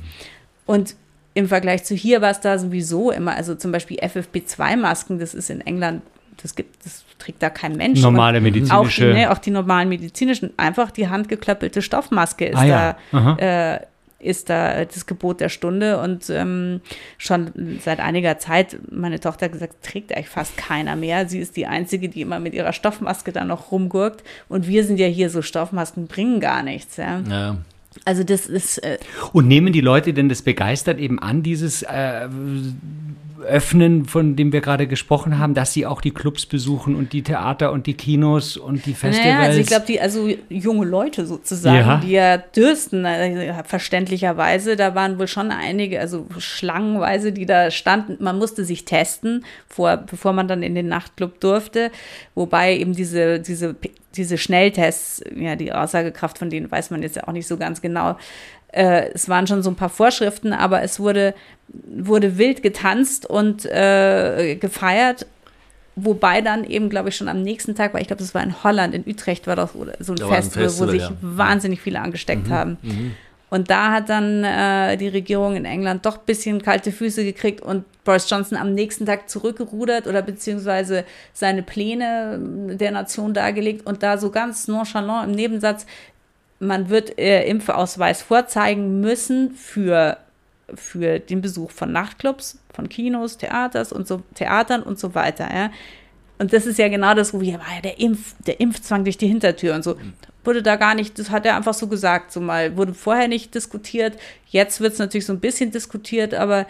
Und 0.66 0.96
im 1.34 1.48
Vergleich 1.48 1.84
zu 1.84 1.94
hier 1.94 2.20
war 2.22 2.30
es 2.30 2.40
da 2.40 2.58
sowieso 2.58 3.10
immer, 3.10 3.34
also 3.36 3.54
zum 3.54 3.70
Beispiel 3.70 3.98
FFP2-Masken, 3.98 5.18
das 5.18 5.34
ist 5.34 5.50
in 5.50 5.60
England, 5.60 6.02
das 6.42 6.54
gibt, 6.54 6.84
das 6.84 7.04
trägt 7.18 7.42
da 7.42 7.50
kein 7.50 7.76
Mensch. 7.76 8.00
Normale 8.00 8.40
medizinische. 8.40 9.10
Auch, 9.10 9.14
ne, 9.14 9.30
auch 9.30 9.38
die 9.38 9.50
normalen 9.50 9.88
medizinischen, 9.88 10.52
einfach 10.56 10.90
die 10.90 11.08
handgeklöppelte 11.08 11.82
Stoffmaske 11.82 12.46
ist 12.46 12.58
ah, 12.58 12.64
ja. 12.64 12.96
da 13.12 13.36
äh, 13.74 13.80
ist 14.24 14.50
da 14.50 14.84
das 14.84 15.06
Gebot 15.06 15.40
der 15.40 15.48
Stunde 15.48 16.00
und 16.00 16.30
ähm, 16.30 16.80
schon 17.18 17.78
seit 17.84 18.00
einiger 18.00 18.38
Zeit, 18.38 18.78
meine 18.90 19.20
Tochter 19.20 19.48
gesagt, 19.48 19.84
trägt 19.84 20.14
eigentlich 20.14 20.28
fast 20.28 20.56
keiner 20.56 20.96
mehr. 20.96 21.28
Sie 21.28 21.38
ist 21.38 21.56
die 21.56 21.66
Einzige, 21.66 22.08
die 22.08 22.20
immer 22.20 22.40
mit 22.40 22.54
ihrer 22.54 22.72
Stoffmaske 22.72 23.32
da 23.32 23.44
noch 23.44 23.70
rumgurkt 23.70 24.24
und 24.48 24.66
wir 24.68 24.84
sind 24.84 24.98
ja 24.98 25.06
hier 25.06 25.30
so, 25.30 25.42
Stoffmasken 25.42 26.06
bringen 26.06 26.40
gar 26.40 26.62
nichts. 26.62 26.96
Ja. 26.96 27.20
ja. 27.28 27.56
Also 28.04 28.24
das 28.24 28.46
ist. 28.46 28.78
Äh 28.78 28.98
und 29.32 29.46
nehmen 29.46 29.72
die 29.72 29.80
Leute 29.80 30.12
denn 30.12 30.28
das 30.28 30.42
begeistert 30.42 30.98
eben 30.98 31.18
an, 31.18 31.42
dieses 31.42 31.82
äh, 31.82 32.28
öffnen, 33.42 34.04
von 34.06 34.36
dem 34.36 34.52
wir 34.52 34.60
gerade 34.60 34.86
gesprochen 34.86 35.38
haben, 35.38 35.54
dass 35.54 35.72
sie 35.72 35.86
auch 35.86 36.00
die 36.00 36.12
Clubs 36.12 36.46
besuchen 36.46 36.94
und 36.94 37.12
die 37.12 37.22
Theater 37.22 37.72
und 37.72 37.86
die 37.86 37.94
Kinos 37.94 38.56
und 38.56 38.86
die 38.86 38.94
Festivals. 38.94 39.34
Naja, 39.34 39.40
also 39.40 39.60
ich 39.60 39.66
glaube, 39.66 39.86
die, 39.86 40.00
also 40.00 40.28
junge 40.48 40.86
Leute 40.86 41.26
sozusagen, 41.26 41.76
ja. 41.76 41.96
die 41.98 42.12
ja 42.12 42.38
dürsten, 42.38 43.06
verständlicherweise, 43.64 44.76
da 44.76 44.94
waren 44.94 45.18
wohl 45.18 45.28
schon 45.28 45.50
einige, 45.50 46.00
also 46.00 46.26
schlangenweise, 46.38 47.32
die 47.32 47.46
da 47.46 47.70
standen. 47.70 48.22
Man 48.22 48.38
musste 48.38 48.64
sich 48.64 48.84
testen, 48.84 49.44
vor, 49.68 49.96
bevor 49.96 50.32
man 50.32 50.48
dann 50.48 50.62
in 50.62 50.74
den 50.74 50.88
Nachtclub 50.88 51.40
durfte, 51.40 51.90
wobei 52.34 52.76
eben 52.76 52.94
diese, 52.94 53.40
diese 53.40 53.76
diese 54.16 54.38
Schnelltests, 54.38 55.22
ja, 55.34 55.56
die 55.56 55.72
Aussagekraft 55.72 56.38
von 56.38 56.50
denen 56.50 56.70
weiß 56.70 56.90
man 56.90 57.02
jetzt 57.02 57.16
ja 57.16 57.26
auch 57.26 57.32
nicht 57.32 57.46
so 57.46 57.56
ganz 57.56 57.80
genau. 57.82 58.16
Äh, 58.74 59.10
es 59.14 59.28
waren 59.28 59.46
schon 59.46 59.62
so 59.62 59.70
ein 59.70 59.76
paar 59.76 59.88
Vorschriften, 59.88 60.52
aber 60.52 60.82
es 60.82 60.98
wurde 60.98 61.34
wurde 61.68 62.38
wild 62.38 62.62
getanzt 62.62 63.26
und 63.26 63.64
äh, 63.64 64.56
gefeiert. 64.56 65.26
Wobei 65.96 66.40
dann 66.40 66.64
eben, 66.64 66.90
glaube 66.90 67.10
ich, 67.10 67.16
schon 67.16 67.28
am 67.28 67.42
nächsten 67.42 67.76
Tag, 67.76 67.94
weil 67.94 68.02
ich 68.02 68.08
glaube, 68.08 68.22
das 68.22 68.34
war 68.34 68.42
in 68.42 68.64
Holland, 68.64 68.94
in 68.94 69.04
Utrecht 69.06 69.46
war 69.46 69.54
das 69.54 69.72
so 69.72 70.12
ein, 70.12 70.16
da 70.16 70.26
Festival, 70.26 70.34
ein 70.34 70.42
Festival, 70.42 70.88
wo 70.88 70.90
sich 70.90 71.02
ja. 71.02 71.12
wahnsinnig 71.20 71.80
viele 71.80 72.00
angesteckt 72.00 72.48
mhm, 72.48 72.52
haben. 72.52 72.78
Mhm. 72.82 73.12
Und 73.48 73.70
da 73.70 73.92
hat 73.92 74.08
dann 74.08 74.42
äh, 74.42 74.96
die 74.96 75.06
Regierung 75.06 75.54
in 75.54 75.64
England 75.64 76.04
doch 76.04 76.18
ein 76.18 76.24
bisschen 76.26 76.60
kalte 76.60 76.90
Füße 76.90 77.22
gekriegt 77.22 77.60
und 77.60 77.84
Boris 78.02 78.28
Johnson 78.28 78.58
am 78.58 78.74
nächsten 78.74 79.06
Tag 79.06 79.30
zurückgerudert 79.30 80.08
oder 80.08 80.22
beziehungsweise 80.22 81.04
seine 81.32 81.62
Pläne 81.62 82.40
der 82.74 82.90
Nation 82.90 83.32
dargelegt 83.32 83.86
und 83.86 84.02
da 84.02 84.18
so 84.18 84.30
ganz 84.30 84.66
nonchalant 84.66 85.28
im 85.28 85.36
Nebensatz, 85.36 85.86
man 86.66 86.88
wird 86.88 87.18
äh, 87.18 87.48
Impfausweis 87.48 88.22
vorzeigen 88.22 89.00
müssen 89.00 89.54
für 89.54 90.18
für 90.74 91.18
den 91.18 91.40
Besuch 91.42 91.70
von 91.70 91.92
Nachtclubs, 91.92 92.58
von 92.72 92.88
Kinos, 92.88 93.36
Theaters 93.36 93.92
und 93.92 94.06
so, 94.06 94.22
Theatern 94.34 94.82
und 94.82 94.98
so 94.98 95.14
weiter. 95.14 95.48
Ja. 95.54 95.70
Und 96.38 96.52
das 96.52 96.66
ist 96.66 96.78
ja 96.78 96.88
genau 96.88 97.14
das, 97.14 97.34
wo 97.34 97.40
wir, 97.40 97.54
war 97.54 97.74
ja 97.74 97.80
der, 97.82 98.00
Impf, 98.00 98.34
der 98.46 98.60
Impfzwang 98.60 99.04
durch 99.04 99.18
die 99.18 99.28
Hintertür 99.28 99.74
und 99.74 99.84
so. 99.84 99.96
Wurde 100.42 100.62
da 100.62 100.76
gar 100.76 100.94
nicht, 100.94 101.18
das 101.18 101.30
hat 101.30 101.46
er 101.46 101.56
einfach 101.56 101.74
so 101.74 101.86
gesagt, 101.86 102.32
so 102.32 102.40
mal, 102.40 102.76
wurde 102.76 102.94
vorher 102.94 103.28
nicht 103.28 103.54
diskutiert. 103.54 104.18
Jetzt 104.48 104.80
wird 104.80 104.94
es 104.94 104.98
natürlich 104.98 105.26
so 105.26 105.32
ein 105.32 105.40
bisschen 105.40 105.70
diskutiert, 105.70 106.34
aber 106.34 106.66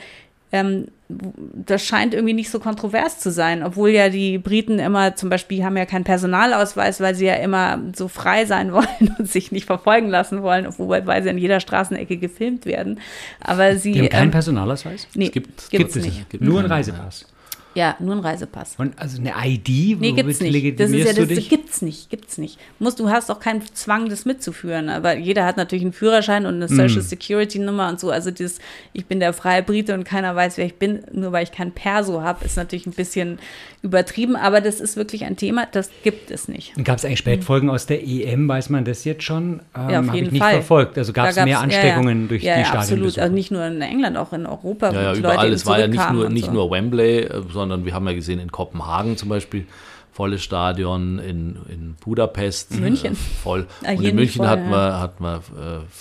ähm, 0.52 0.88
das 1.08 1.84
scheint 1.84 2.14
irgendwie 2.14 2.32
nicht 2.32 2.50
so 2.50 2.58
kontrovers 2.58 3.18
zu 3.18 3.30
sein, 3.30 3.62
obwohl 3.62 3.90
ja 3.90 4.08
die 4.08 4.38
Briten 4.38 4.78
immer 4.78 5.16
zum 5.16 5.28
Beispiel 5.28 5.62
haben 5.62 5.76
ja 5.76 5.84
keinen 5.84 6.04
Personalausweis, 6.04 7.00
weil 7.00 7.14
sie 7.14 7.26
ja 7.26 7.34
immer 7.34 7.78
so 7.94 8.08
frei 8.08 8.46
sein 8.46 8.73
wollen 8.73 9.14
und 9.18 9.30
sich 9.30 9.52
nicht 9.52 9.66
verfolgen 9.66 10.08
lassen 10.08 10.42
wollen, 10.42 10.66
obwohl 10.66 11.06
weil 11.06 11.23
sie 11.23 11.30
an 11.30 11.38
jeder 11.38 11.61
Straßenecke 11.61 12.16
gefilmt 12.16 12.64
werden. 12.64 13.00
Aber 13.40 13.76
sie 13.76 13.92
die 13.92 14.00
haben 14.00 14.08
keinen 14.08 14.25
ähm, 14.25 14.30
Personalausweis? 14.30 15.06
Nee, 15.14 15.28
gibt, 15.28 15.70
gibt 15.70 15.94
es 15.94 16.02
nicht. 16.02 16.30
Gibt 16.30 16.42
nur 16.42 16.61
einen 16.61 16.70
Reisepass. 16.70 17.26
Ja, 17.74 17.96
nur 17.98 18.14
ein 18.14 18.20
Reisepass. 18.20 18.74
Und 18.78 18.98
also 18.98 19.18
eine 19.20 19.32
ID? 19.44 20.00
Nee, 20.00 20.12
gibt's 20.12 20.40
nicht. 20.40 20.80
Das 20.80 20.90
ist 20.90 21.06
ja 21.06 21.12
das, 21.12 21.28
das 21.28 21.48
gibt's 21.48 21.82
nicht, 21.82 22.10
gibt's 22.10 22.38
nicht. 22.38 22.58
Musst, 22.78 23.00
du 23.00 23.10
hast 23.10 23.30
auch 23.30 23.40
keinen 23.40 23.62
Zwang, 23.74 24.08
das 24.08 24.24
mitzuführen. 24.24 24.88
Aber 24.88 25.16
jeder 25.16 25.44
hat 25.44 25.56
natürlich 25.56 25.84
einen 25.84 25.92
Führerschein 25.92 26.46
und 26.46 26.54
eine 26.54 26.66
mm. 26.66 26.76
Social 26.76 27.02
Security 27.02 27.58
Nummer 27.58 27.88
und 27.88 27.98
so. 27.98 28.10
Also 28.10 28.30
dieses, 28.30 28.60
ich 28.92 29.06
bin 29.06 29.18
der 29.18 29.32
freie 29.32 29.62
Brite 29.62 29.94
und 29.94 30.04
keiner 30.04 30.36
weiß, 30.36 30.56
wer 30.56 30.66
ich 30.66 30.76
bin, 30.76 31.02
nur 31.12 31.32
weil 31.32 31.42
ich 31.42 31.52
kein 31.52 31.72
Perso 31.72 32.22
habe, 32.22 32.44
ist 32.44 32.56
natürlich 32.56 32.86
ein 32.86 32.92
bisschen 32.92 33.38
übertrieben. 33.82 34.36
Aber 34.36 34.60
das 34.60 34.80
ist 34.80 34.96
wirklich 34.96 35.24
ein 35.24 35.36
Thema, 35.36 35.66
das 35.70 35.90
gibt 36.02 36.30
es 36.30 36.48
nicht. 36.48 36.72
Gab 36.84 36.98
es 36.98 37.04
eigentlich 37.04 37.18
Spätfolgen 37.18 37.70
aus 37.70 37.86
der 37.86 38.06
EM? 38.06 38.48
Weiß 38.48 38.70
man 38.70 38.84
das 38.84 39.04
jetzt 39.04 39.24
schon? 39.24 39.60
Ähm, 39.76 39.90
ja, 39.90 40.00
auf 40.00 40.14
jeden 40.14 40.26
ich 40.26 40.32
nicht 40.32 40.42
Fall. 40.42 40.54
verfolgt. 40.54 40.96
Also 40.96 41.12
gab 41.12 41.28
es 41.28 41.36
mehr 41.36 41.60
Ansteckungen 41.60 42.16
ja, 42.16 42.22
ja. 42.22 42.28
durch 42.28 42.42
ja, 42.42 42.54
die 42.54 42.60
ja, 42.60 42.66
Stadien? 42.66 42.98
Absolut. 42.98 43.18
Also 43.18 43.34
nicht 43.34 43.50
nur 43.50 43.64
in 43.66 43.82
England, 43.82 44.16
auch 44.16 44.32
in 44.32 44.46
Europa. 44.46 44.92
Ja, 44.92 45.02
ja 45.02 45.14
überall. 45.14 45.52
Es 45.52 45.66
war 45.66 45.80
ja 45.80 45.88
nicht 45.88 46.12
nur, 46.12 46.30
nicht 46.30 46.46
so. 46.46 46.52
nur 46.52 46.70
Wembley, 46.70 47.28
sondern 47.52 47.63
sondern 47.64 47.85
wir 47.85 47.94
haben 47.94 48.06
ja 48.06 48.14
gesehen 48.14 48.38
in 48.38 48.52
Kopenhagen 48.52 49.16
zum 49.16 49.28
Beispiel, 49.28 49.66
volles 50.12 50.42
Stadion, 50.42 51.18
in, 51.18 51.56
in 51.68 51.97
Budapest 51.97 52.73
München. 52.78 53.14
Äh, 53.14 53.16
voll. 53.16 53.66
Ah, 53.83 53.92
und 53.92 54.04
in 54.04 54.14
München 54.14 54.38
voll, 54.38 54.47
hatten, 54.47 54.71
wir, 54.71 55.00
hatten 55.00 55.25
wir 55.25 55.42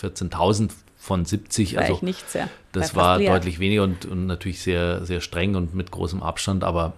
äh, 0.01 0.05
14.000 0.05 0.69
von 0.97 1.25
70. 1.25 1.75
War 1.75 1.83
also 1.83 1.99
nichts, 2.01 2.33
ja. 2.33 2.47
das 2.71 2.95
war 2.95 3.19
deutlich 3.19 3.59
weniger 3.59 3.83
und, 3.83 4.05
und 4.05 4.27
natürlich 4.27 4.61
sehr, 4.61 5.03
sehr 5.05 5.19
streng 5.19 5.55
und 5.55 5.73
mit 5.73 5.91
großem 5.91 6.21
Abstand, 6.21 6.63
aber 6.63 6.93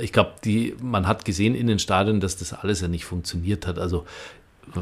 ich 0.00 0.12
glaube, 0.12 0.32
man 0.80 1.06
hat 1.06 1.24
gesehen 1.24 1.54
in 1.54 1.66
den 1.66 1.78
Stadien, 1.78 2.20
dass 2.20 2.36
das 2.36 2.52
alles 2.52 2.80
ja 2.80 2.88
nicht 2.88 3.04
funktioniert 3.04 3.66
hat. 3.66 3.78
Also 3.78 4.06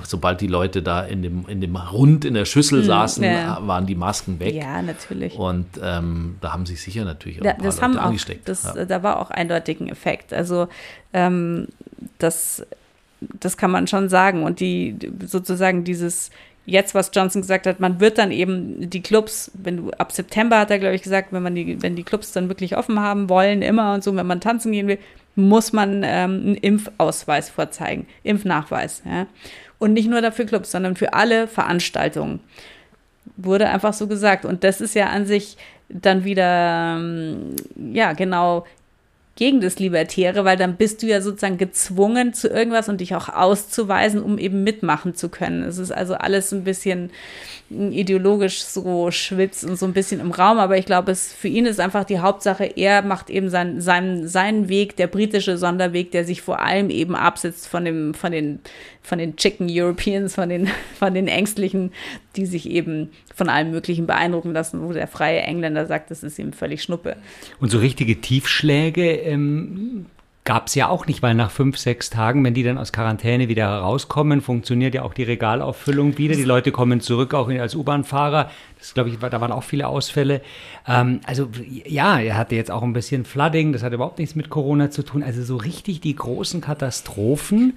sobald 0.05 0.41
die 0.41 0.47
Leute 0.47 0.83
da 0.83 1.03
in 1.03 1.23
dem, 1.23 1.45
in 1.49 1.61
dem 1.61 1.77
Rund 1.77 2.25
in 2.25 2.35
der 2.35 2.45
Schüssel 2.45 2.81
hm, 2.81 2.87
saßen, 2.87 3.25
ja. 3.25 3.59
waren 3.67 3.87
die 3.87 3.95
Masken 3.95 4.41
weg. 4.41 4.55
Ja, 4.55 4.83
natürlich. 4.83 5.35
Und 5.35 5.67
ähm, 5.83 6.37
da 6.41 6.53
haben 6.53 6.67
sich 6.67 6.83
sicher 6.83 7.05
natürlich 7.05 7.41
auch 7.41 7.45
paar 7.45 7.55
das 7.59 7.77
Leute 7.77 7.83
haben 7.83 7.99
auch, 7.99 8.05
angesteckt. 8.07 8.49
Das, 8.49 8.65
ja. 8.65 8.85
Da 8.85 9.03
war 9.03 9.21
auch 9.21 9.31
eindeutig 9.31 9.81
ein 9.81 9.89
Effekt. 9.89 10.33
Also 10.33 10.69
ähm, 11.13 11.69
das, 12.19 12.67
das 13.21 13.57
kann 13.57 13.71
man 13.71 13.87
schon 13.87 14.09
sagen. 14.09 14.43
Und 14.45 14.61
die 14.61 14.97
sozusagen 15.27 15.85
dieses 15.85 16.31
jetzt, 16.65 16.95
was 16.95 17.11
Johnson 17.13 17.43
gesagt 17.43 17.67
hat, 17.67 17.81
man 17.81 18.01
wird 18.01 18.19
dann 18.19 18.31
eben 18.31 18.89
die 18.89 19.03
Clubs, 19.03 19.51
wenn 19.55 19.77
du 19.79 19.91
ab 19.93 20.13
September 20.13 20.59
hat 20.59 20.71
er, 20.71 20.79
glaube 20.79 20.95
ich, 20.95 21.03
gesagt, 21.03 21.33
wenn 21.33 21.43
man 21.43 21.55
die, 21.55 21.83
wenn 21.83 21.97
die 21.97 22.05
Clubs 22.05 22.33
dann 22.33 22.49
wirklich 22.49 22.77
offen 22.77 23.01
haben 23.01 23.29
wollen, 23.29 23.63
immer 23.63 23.95
und 23.95 24.05
so, 24.05 24.15
wenn 24.15 24.27
man 24.27 24.41
tanzen 24.41 24.73
gehen 24.73 24.87
will, 24.87 24.99
muss 25.35 25.73
man 25.73 26.03
ähm, 26.05 26.43
einen 26.45 26.55
Impfausweis 26.57 27.49
vorzeigen, 27.49 28.07
Impfnachweis. 28.23 29.03
Ja. 29.05 29.27
Und 29.83 29.95
nicht 29.95 30.09
nur 30.09 30.21
dafür 30.21 30.45
Clubs, 30.45 30.71
sondern 30.71 30.95
für 30.95 31.13
alle 31.13 31.49
Veranstaltungen. 31.49 32.39
Wurde 33.37 33.69
einfach 33.69 33.93
so 33.93 34.07
gesagt. 34.07 34.45
Und 34.45 34.63
das 34.63 34.81
ist 34.81 34.95
ja 34.95 35.09
an 35.09 35.27
sich 35.27 35.57
dann 35.89 36.23
wieder, 36.23 36.99
ähm, 37.01 37.57
ja, 37.93 38.13
genau 38.13 38.65
gegen 39.35 39.61
das 39.61 39.79
Libertäre, 39.79 40.45
weil 40.45 40.57
dann 40.57 40.77
bist 40.77 41.03
du 41.03 41.07
ja 41.07 41.21
sozusagen 41.23 41.57
gezwungen 41.57 42.35
zu 42.35 42.49
irgendwas 42.49 42.89
und 42.89 43.01
dich 43.01 43.15
auch 43.15 43.31
auszuweisen, 43.31 44.23
um 44.23 44.39
eben 44.39 44.63
mitmachen 44.63 45.15
zu 45.15 45.31
können. 45.31 45.63
Es 45.63 45.79
ist 45.79 45.91
also 45.91 46.15
alles 46.15 46.53
ein 46.53 46.65
bisschen 46.65 47.11
ideologisch 47.71 48.63
so 48.63 49.11
schwitzt 49.11 49.65
und 49.65 49.79
so 49.79 49.87
ein 49.87 49.93
bisschen 49.93 50.21
im 50.21 50.31
Raum, 50.31 50.59
aber 50.59 50.77
ich 50.77 50.87
glaube, 50.87 51.13
es 51.13 51.33
für 51.33 51.49
ihn 51.49 51.67
ist 51.67 51.81
einfach 51.81 52.05
die 52.05 52.19
Hauptsache, 52.19 52.65
er 52.65 53.03
macht 53.03 53.31
eben 53.31 53.49
sein, 53.49 53.81
sein, 53.81 54.29
seinen 54.29 54.69
Weg, 54.69 54.97
der 54.97 55.07
britische 55.07 55.57
Sonderweg, 55.57 56.11
der 56.11 56.25
sich 56.25 56.43
vor 56.43 56.61
allem 56.61 56.91
eben 56.91 57.15
absetzt 57.15 57.69
von 57.69 57.85
dem, 57.85 58.15
von 58.15 58.33
den, 58.33 58.61
von 59.03 59.19
den 59.19 59.37
Chicken 59.37 59.69
Europeans, 59.71 60.35
von 60.35 60.49
den, 60.49 60.69
von 60.99 61.15
den 61.15 61.29
Ängstlichen, 61.29 61.93
die 62.37 62.47
sich 62.47 62.69
eben 62.69 63.11
von 63.35 63.49
allem 63.49 63.71
Möglichen 63.71 64.07
beeindrucken 64.07 64.53
lassen, 64.53 64.83
wo 64.83 64.93
der 64.93 65.09
freie 65.09 65.41
Engländer 65.41 65.87
sagt, 65.87 66.11
das 66.11 66.23
ist 66.23 66.39
ihm 66.39 66.53
völlig 66.53 66.83
Schnuppe. 66.83 67.17
Und 67.61 67.71
so 67.71 67.79
richtige 67.79 68.21
Tiefschläge 68.21 69.22
ähm, 69.25 70.07
Gab 70.45 70.67
es 70.67 70.75
ja 70.75 70.89
auch 70.89 71.07
nicht, 71.07 71.23
weil 71.23 71.35
nach 71.35 71.53
fünf, 71.53 71.79
sechs 71.79 72.11
Tagen, 72.11 72.43
wenn 72.43 72.53
die 72.53 72.65
dann 72.65 72.77
aus 72.77 72.93
Quarantäne 72.93 73.49
wieder 73.49 73.69
rauskommen, 73.69 74.41
funktioniert 74.41 74.93
ja 74.93 75.03
auch 75.03 75.15
die 75.15 75.23
Regalauffüllung 75.23 76.19
wieder. 76.19 76.35
Die 76.35 76.43
Leute 76.43 76.73
kommen 76.73 77.01
zurück, 77.01 77.33
auch 77.33 77.49
als 77.49 77.77
U-Bahn-Fahrer. 77.77 78.51
Das 78.77 78.93
glaube 78.93 79.11
ich, 79.11 79.19
da 79.21 79.41
waren 79.41 79.53
auch 79.53 79.63
viele 79.63 79.87
Ausfälle. 79.87 80.41
Ähm, 80.89 81.21
also 81.27 81.49
ja, 81.87 82.19
er 82.19 82.37
hatte 82.37 82.57
jetzt 82.57 82.73
auch 82.73 82.83
ein 82.83 82.93
bisschen 82.93 83.25
Flooding, 83.25 83.73
das 83.73 83.85
hat 83.85 83.93
überhaupt 83.93 84.19
nichts 84.19 84.35
mit 84.35 84.51
Corona 84.51 84.91
zu 84.91 85.05
tun. 85.05 85.23
Also 85.23 85.45
so 85.45 85.55
richtig 85.59 86.01
die 86.01 86.17
großen 86.17 86.61
Katastrophen 86.61 87.75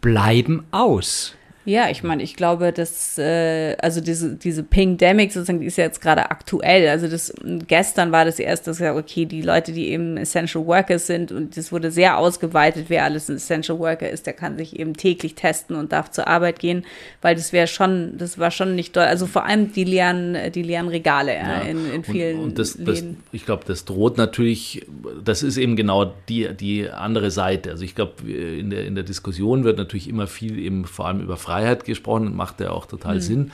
bleiben 0.00 0.64
aus. 0.72 1.36
Ja, 1.68 1.90
ich 1.90 2.02
meine, 2.02 2.22
ich 2.22 2.34
glaube, 2.34 2.72
dass 2.72 3.18
äh, 3.18 3.76
also 3.82 4.00
diese 4.00 4.36
diese 4.36 4.62
Pingdemic 4.62 5.30
sozusagen 5.32 5.60
die 5.60 5.66
ist 5.66 5.76
ja 5.76 5.84
jetzt 5.84 6.00
gerade 6.00 6.30
aktuell. 6.30 6.88
Also 6.88 7.08
das 7.08 7.30
gestern 7.66 8.10
war 8.10 8.24
das 8.24 8.38
erste, 8.38 8.70
dass 8.70 8.78
ja 8.78 8.96
okay, 8.96 9.26
die 9.26 9.42
Leute, 9.42 9.72
die 9.72 9.88
eben 9.88 10.16
Essential 10.16 10.64
Workers 10.64 11.06
sind 11.06 11.30
und 11.30 11.58
das 11.58 11.70
wurde 11.70 11.90
sehr 11.90 12.16
ausgeweitet, 12.16 12.86
wer 12.88 13.04
alles 13.04 13.28
ein 13.28 13.36
Essential 13.36 13.78
Worker 13.78 14.08
ist, 14.08 14.24
der 14.24 14.32
kann 14.32 14.56
sich 14.56 14.80
eben 14.80 14.94
täglich 14.94 15.34
testen 15.34 15.76
und 15.76 15.92
darf 15.92 16.10
zur 16.10 16.26
Arbeit 16.26 16.58
gehen, 16.58 16.86
weil 17.20 17.34
das 17.34 17.52
wäre 17.52 17.66
schon, 17.66 18.16
das 18.16 18.38
war 18.38 18.50
schon 18.50 18.74
nicht 18.74 18.96
doll. 18.96 19.04
Also 19.04 19.26
vor 19.26 19.44
allem 19.44 19.70
die 19.70 19.84
leeren 19.84 20.38
die 20.54 20.62
leeren 20.62 20.88
Regale 20.88 21.34
ja, 21.34 21.60
in, 21.60 21.92
in 21.92 22.02
vielen 22.02 22.38
und, 22.38 22.44
und 22.44 22.58
das, 22.58 22.78
Läden. 22.78 23.18
Das, 23.24 23.32
ich 23.32 23.44
glaube, 23.44 23.64
das 23.66 23.84
droht 23.84 24.16
natürlich. 24.16 24.86
Das 25.22 25.42
ist 25.42 25.58
eben 25.58 25.76
genau 25.76 26.14
die 26.30 26.48
die 26.58 26.88
andere 26.88 27.30
Seite. 27.30 27.72
Also 27.72 27.84
ich 27.84 27.94
glaube, 27.94 28.22
in 28.26 28.70
der 28.70 28.86
in 28.86 28.94
der 28.94 29.04
Diskussion 29.04 29.64
wird 29.64 29.76
natürlich 29.76 30.08
immer 30.08 30.26
viel 30.26 30.58
eben 30.58 30.86
vor 30.86 31.06
allem 31.06 31.20
über 31.20 31.36
Freiheit 31.36 31.57
Freiheit 31.58 31.84
gesprochen 31.84 32.28
und 32.28 32.36
macht 32.36 32.60
ja 32.60 32.70
auch 32.70 32.86
total 32.86 33.16
mhm. 33.16 33.20
Sinn. 33.20 33.50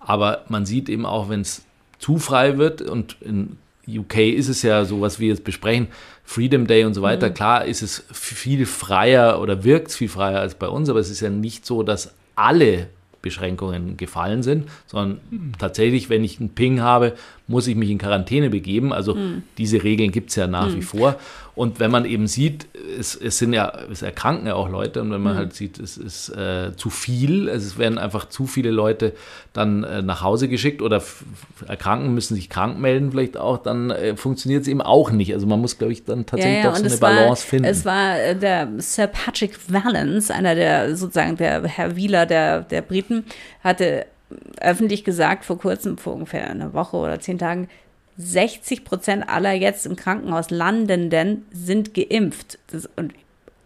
Aber 0.00 0.44
man 0.48 0.66
sieht 0.66 0.88
eben 0.88 1.06
auch, 1.06 1.28
wenn 1.28 1.42
es 1.42 1.62
zu 1.98 2.18
frei 2.18 2.58
wird 2.58 2.82
und 2.82 3.16
in 3.20 3.58
UK 3.86 4.18
ist 4.18 4.48
es 4.48 4.62
ja 4.62 4.84
so, 4.84 5.00
was 5.00 5.20
wir 5.20 5.28
jetzt 5.28 5.44
besprechen, 5.44 5.88
Freedom 6.24 6.66
Day 6.66 6.84
und 6.84 6.94
so 6.94 7.02
weiter. 7.02 7.30
Mhm. 7.30 7.34
Klar 7.34 7.64
ist 7.64 7.82
es 7.82 8.04
viel 8.12 8.66
freier 8.66 9.40
oder 9.40 9.64
wirkt 9.64 9.92
viel 9.92 10.08
freier 10.08 10.40
als 10.40 10.54
bei 10.54 10.68
uns, 10.68 10.88
aber 10.88 11.00
es 11.00 11.10
ist 11.10 11.20
ja 11.20 11.30
nicht 11.30 11.66
so, 11.66 11.82
dass 11.82 12.14
alle 12.34 12.88
Beschränkungen 13.20 13.96
gefallen 13.96 14.42
sind, 14.42 14.68
sondern 14.86 15.20
mhm. 15.30 15.52
tatsächlich, 15.58 16.10
wenn 16.10 16.24
ich 16.24 16.40
einen 16.40 16.50
Ping 16.50 16.80
habe, 16.80 17.14
muss 17.46 17.68
ich 17.68 17.76
mich 17.76 17.90
in 17.90 17.98
Quarantäne 17.98 18.50
begeben. 18.50 18.92
Also 18.92 19.14
mhm. 19.14 19.44
diese 19.58 19.84
Regeln 19.84 20.10
gibt 20.10 20.30
es 20.30 20.36
ja 20.36 20.48
nach 20.48 20.74
wie 20.74 20.82
vor. 20.82 21.16
Und 21.54 21.80
wenn 21.80 21.90
man 21.90 22.06
eben 22.06 22.26
sieht, 22.28 22.66
es, 22.98 23.14
es 23.14 23.36
sind 23.36 23.52
ja, 23.52 23.70
es 23.90 24.00
erkranken 24.00 24.46
ja 24.46 24.54
auch 24.54 24.70
Leute 24.70 25.02
und 25.02 25.12
wenn 25.12 25.20
man 25.20 25.34
mhm. 25.34 25.38
halt 25.38 25.54
sieht, 25.54 25.78
es 25.78 25.98
ist 25.98 26.30
äh, 26.30 26.74
zu 26.76 26.88
viel, 26.88 27.50
also 27.50 27.66
es 27.66 27.76
werden 27.76 27.98
einfach 27.98 28.28
zu 28.28 28.46
viele 28.46 28.70
Leute 28.70 29.12
dann 29.52 29.84
äh, 29.84 30.00
nach 30.00 30.22
Hause 30.22 30.48
geschickt 30.48 30.80
oder 30.80 31.02
erkranken, 31.68 32.14
müssen 32.14 32.36
sich 32.36 32.48
krank 32.48 32.78
melden 32.78 33.10
vielleicht 33.10 33.36
auch, 33.36 33.58
dann 33.58 33.90
äh, 33.90 34.16
funktioniert 34.16 34.62
es 34.62 34.68
eben 34.68 34.80
auch 34.80 35.10
nicht. 35.10 35.34
Also 35.34 35.46
man 35.46 35.60
muss, 35.60 35.76
glaube 35.76 35.92
ich, 35.92 36.04
dann 36.04 36.24
tatsächlich 36.24 36.64
ja, 36.64 36.64
ja, 36.64 36.70
doch 36.70 36.76
so 36.76 36.84
eine 36.84 36.96
Balance 36.96 37.28
war, 37.28 37.36
finden. 37.36 37.64
Es 37.66 37.84
war 37.84 38.18
äh, 38.18 38.34
der 38.34 38.68
Sir 38.78 39.08
Patrick 39.08 39.58
Valence, 39.68 40.30
einer 40.30 40.54
der 40.54 40.96
sozusagen 40.96 41.36
der 41.36 41.62
Herr 41.64 41.96
Wieler 41.96 42.24
der, 42.24 42.62
der 42.62 42.80
Briten, 42.80 43.24
hatte 43.62 44.06
öffentlich 44.60 45.04
gesagt 45.04 45.44
vor 45.44 45.58
kurzem, 45.58 45.98
vor 45.98 46.14
ungefähr 46.14 46.48
einer 46.48 46.72
Woche 46.72 46.96
oder 46.96 47.20
zehn 47.20 47.38
Tagen, 47.38 47.68
60 48.16 48.84
Prozent 48.84 49.28
aller 49.28 49.52
jetzt 49.52 49.86
im 49.86 49.96
Krankenhaus 49.96 50.50
Landenden 50.50 51.46
sind 51.52 51.94
geimpft. 51.94 52.58
Das, 52.70 52.88
und 52.96 53.14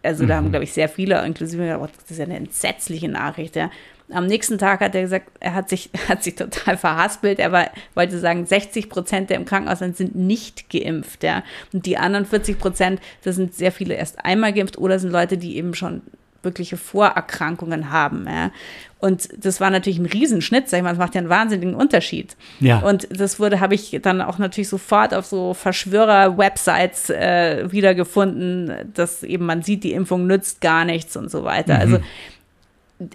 also 0.03 0.25
da 0.25 0.37
haben, 0.37 0.47
mhm. 0.47 0.51
glaube 0.51 0.63
ich, 0.63 0.73
sehr 0.73 0.89
viele, 0.89 1.23
inklusive 1.25 1.63
gedacht, 1.63 1.93
das 2.01 2.11
ist 2.11 2.17
ja 2.17 2.25
eine 2.25 2.37
entsetzliche 2.37 3.09
Nachricht. 3.09 3.55
Ja. 3.55 3.69
Am 4.09 4.25
nächsten 4.25 4.57
Tag 4.57 4.79
hat 4.79 4.95
er 4.95 5.01
gesagt, 5.01 5.29
er 5.41 5.53
hat 5.53 5.67
sich, 5.67 5.89
hat 6.07 6.23
sich 6.23 6.35
total 6.35 6.77
verhaspelt. 6.77 7.39
Er 7.39 7.51
war, 7.51 7.69
wollte 7.93 8.17
sagen, 8.19 8.45
60 8.45 8.89
Prozent 8.89 9.29
der 9.29 9.37
im 9.37 9.45
Krankenhaus 9.45 9.79
sind, 9.79 9.97
sind 9.97 10.15
nicht 10.15 10.69
geimpft. 10.69 11.23
Ja. 11.23 11.43
Und 11.73 11.85
die 11.85 11.97
anderen 11.97 12.25
40 12.25 12.57
Prozent, 12.57 13.01
das 13.23 13.35
sind 13.35 13.53
sehr 13.53 13.71
viele 13.71 13.95
erst 13.95 14.23
einmal 14.23 14.53
geimpft 14.53 14.77
oder 14.77 14.97
sind 14.97 15.11
Leute, 15.11 15.37
die 15.37 15.57
eben 15.57 15.73
schon 15.73 16.01
wirkliche 16.47 16.77
Vorerkrankungen 16.77 17.91
haben. 17.91 18.25
Ja. 18.27 18.51
Und 18.99 19.29
das 19.37 19.61
war 19.61 19.69
natürlich 19.69 19.99
ein 19.99 20.07
Riesenschnitt, 20.07 20.69
sag 20.69 20.77
ich 20.77 20.83
mal, 20.83 20.89
das 20.89 20.97
macht 20.97 21.13
ja 21.13 21.19
einen 21.19 21.29
wahnsinnigen 21.29 21.75
Unterschied. 21.75 22.35
Ja. 22.59 22.79
Und 22.79 23.07
das 23.11 23.39
wurde, 23.39 23.59
habe 23.59 23.75
ich 23.75 23.99
dann 24.01 24.21
auch 24.21 24.39
natürlich 24.39 24.69
sofort 24.69 25.13
auf 25.13 25.25
so 25.25 25.53
Verschwörer-Websites 25.53 27.11
äh, 27.11 27.71
wiedergefunden, 27.71 28.91
dass 28.95 29.21
eben 29.21 29.45
man 29.45 29.61
sieht, 29.61 29.83
die 29.83 29.93
Impfung 29.93 30.25
nützt 30.25 30.61
gar 30.61 30.83
nichts 30.83 31.15
und 31.15 31.29
so 31.29 31.43
weiter. 31.43 31.75
Mhm. 31.75 31.81
Also, 31.81 31.99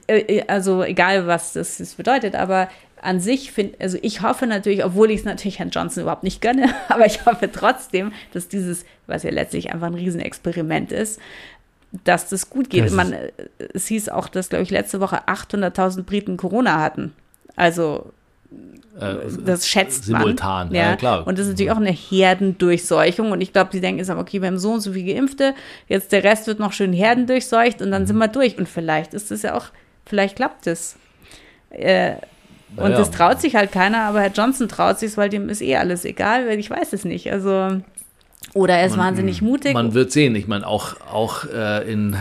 äh, 0.07 0.19
äh 0.19 0.45
also 0.47 0.85
egal, 0.85 1.27
was 1.27 1.55
das, 1.55 1.79
das 1.79 1.95
bedeutet, 1.95 2.37
aber 2.37 2.69
an 3.03 3.19
sich 3.19 3.51
finde, 3.51 3.75
also 3.81 3.99
ich 4.01 4.23
hoffe 4.23 4.47
natürlich, 4.47 4.85
obwohl 4.85 5.11
ich 5.11 5.21
es 5.21 5.25
natürlich 5.25 5.59
Herrn 5.59 5.71
Johnson 5.71 6.03
überhaupt 6.03 6.23
nicht 6.23 6.41
gönne, 6.41 6.73
aber 6.89 7.05
ich 7.05 7.27
hoffe 7.27 7.51
trotzdem, 7.51 8.13
dass 8.33 8.49
dieses, 8.49 8.85
was 9.09 9.25
ja 9.25 9.31
letztlich 9.31 9.73
einfach 9.73 9.89
ein 9.89 9.95
Riesenexperiment 9.95 10.93
ist, 10.93 11.21
dass 12.05 12.29
das 12.29 12.49
gut 12.51 12.71
geht. 12.71 12.87
Das 12.87 12.93
Man, 12.93 13.15
es 13.75 13.87
hieß 13.87 14.09
auch, 14.09 14.29
dass, 14.29 14.49
glaube 14.49 14.63
ich, 14.63 14.71
letzte 14.71 15.01
Woche 15.01 15.29
800.000 15.29 16.03
Briten 16.05 16.37
Corona 16.37 16.81
hatten. 16.81 17.13
Also 17.55 18.13
äh, 18.99 19.15
das 19.45 19.69
schätzt 19.69 20.05
simultan. 20.05 20.69
man. 20.69 20.77
Ja, 20.77 20.91
ja, 20.91 20.97
klar. 20.97 21.27
Und 21.27 21.39
das 21.39 21.47
ist 21.47 21.53
natürlich 21.53 21.73
auch 21.73 21.77
eine 21.77 21.93
Herdendurchseuchung. 21.93 23.31
Und 23.33 23.41
ich 23.41 23.53
glaube, 23.53 23.71
die 23.71 23.81
denken 23.81 23.99
jetzt 23.99 24.11
okay, 24.11 24.41
wir 24.41 24.49
haben 24.49 24.59
so 24.59 24.73
und 24.73 24.81
so 24.81 24.93
viele 24.93 25.15
Geimpfte, 25.15 25.55
jetzt 25.89 26.13
der 26.13 26.25
Rest 26.25 26.47
wird 26.47 26.59
noch 26.59 26.73
schön 26.73 26.93
herdendurchseucht 26.93 27.83
und 27.83 27.91
dann 27.91 28.03
mhm. 28.03 28.07
sind 28.07 28.17
wir 28.17 28.29
durch. 28.29 28.59
Und 28.59 28.69
vielleicht 28.69 29.15
ist 29.15 29.31
das 29.31 29.43
ja 29.43 29.55
auch, 29.55 29.67
vielleicht 30.07 30.37
klappt 30.37 30.67
es. 30.67 30.97
Äh, 31.71 32.15
und 32.77 32.91
ja, 32.91 32.97
das 32.97 33.11
traut 33.11 33.41
sich 33.41 33.55
halt 33.55 33.71
keiner, 33.71 34.03
aber 34.03 34.23
Herr 34.23 34.31
Johnson 34.31 34.67
traut 34.67 34.99
sich, 34.99 35.15
weil 35.19 35.29
dem 35.29 35.51
ist 35.51 35.61
eh 35.61 35.77
alles 35.77 36.07
egal, 36.07 36.47
weil 36.49 36.59
ich 36.59 36.71
weiß 36.71 36.95
es 36.95 37.05
nicht. 37.05 37.31
Also 37.31 37.83
oder 38.55 38.75
er 38.75 38.87
ist 38.87 38.97
man, 38.97 39.07
wahnsinnig 39.07 39.43
mutig. 39.43 39.75
Man 39.75 39.95
wird 39.95 40.13
sehen. 40.13 40.35
Ich 40.35 40.47
meine, 40.47 40.67
auch, 40.67 40.97
auch 41.01 41.45
äh, 41.45 41.91
in 41.91 42.17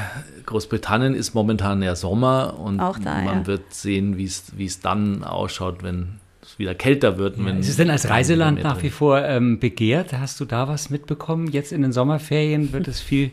Großbritannien 0.45 1.13
ist 1.13 1.33
momentan 1.33 1.81
ja 1.81 1.95
Sommer 1.95 2.59
und 2.59 2.77
da, 2.77 2.93
man 3.03 3.25
ja. 3.25 3.47
wird 3.47 3.73
sehen, 3.73 4.17
wie 4.17 4.25
es 4.65 4.79
dann 4.79 5.23
ausschaut, 5.23 5.83
wenn 5.83 6.19
es 6.41 6.57
wieder 6.57 6.75
kälter 6.75 7.17
wird. 7.17 7.37
Ja, 7.37 7.49
ist 7.51 7.69
es 7.69 7.77
denn 7.77 7.89
als 7.89 8.09
Reiseland 8.09 8.63
nach 8.63 8.81
wie 8.81 8.89
vor 8.89 9.21
ähm, 9.23 9.59
begehrt? 9.59 10.13
Hast 10.13 10.39
du 10.39 10.45
da 10.45 10.67
was 10.67 10.89
mitbekommen? 10.89 11.47
Jetzt 11.47 11.71
in 11.71 11.81
den 11.81 11.91
Sommerferien 11.91 12.73
wird 12.73 12.87
es 12.87 12.99
viel 12.99 13.31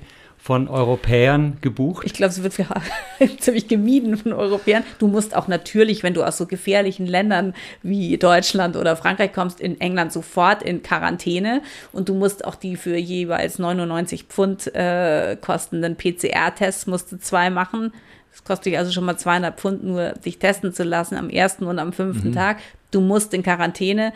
von 0.48 0.66
Europäern 0.66 1.58
gebucht? 1.60 2.06
Ich 2.06 2.14
glaube, 2.14 2.30
es 2.30 2.42
wird 2.42 2.54
ziemlich 3.38 3.68
gemieden 3.68 4.16
von 4.16 4.32
Europäern. 4.32 4.82
Du 4.98 5.06
musst 5.06 5.36
auch 5.36 5.46
natürlich, 5.46 6.02
wenn 6.02 6.14
du 6.14 6.24
aus 6.24 6.38
so 6.38 6.46
gefährlichen 6.46 7.04
Ländern 7.04 7.52
wie 7.82 8.16
Deutschland 8.16 8.74
oder 8.74 8.96
Frankreich 8.96 9.34
kommst, 9.34 9.60
in 9.60 9.78
England 9.78 10.10
sofort 10.10 10.62
in 10.62 10.82
Quarantäne 10.82 11.60
und 11.92 12.08
du 12.08 12.14
musst 12.14 12.46
auch 12.46 12.54
die 12.54 12.76
für 12.76 12.96
jeweils 12.96 13.58
99 13.58 14.24
Pfund 14.24 14.74
äh, 14.74 15.36
kostenden 15.38 15.96
PCR-Tests 15.96 16.86
musst 16.86 17.12
du 17.12 17.18
zwei 17.18 17.50
machen. 17.50 17.92
Das 18.32 18.42
kostet 18.42 18.72
dich 18.72 18.78
also 18.78 18.90
schon 18.90 19.04
mal 19.04 19.18
200 19.18 19.60
Pfund 19.60 19.84
nur, 19.84 20.12
dich 20.12 20.38
testen 20.38 20.72
zu 20.72 20.82
lassen 20.82 21.16
am 21.16 21.28
ersten 21.28 21.66
und 21.66 21.78
am 21.78 21.92
fünften 21.92 22.30
mhm. 22.30 22.34
Tag. 22.34 22.56
Du 22.90 23.02
musst 23.02 23.34
in 23.34 23.42
Quarantäne. 23.42 24.14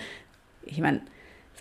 Ich 0.64 0.78
meine, 0.78 1.02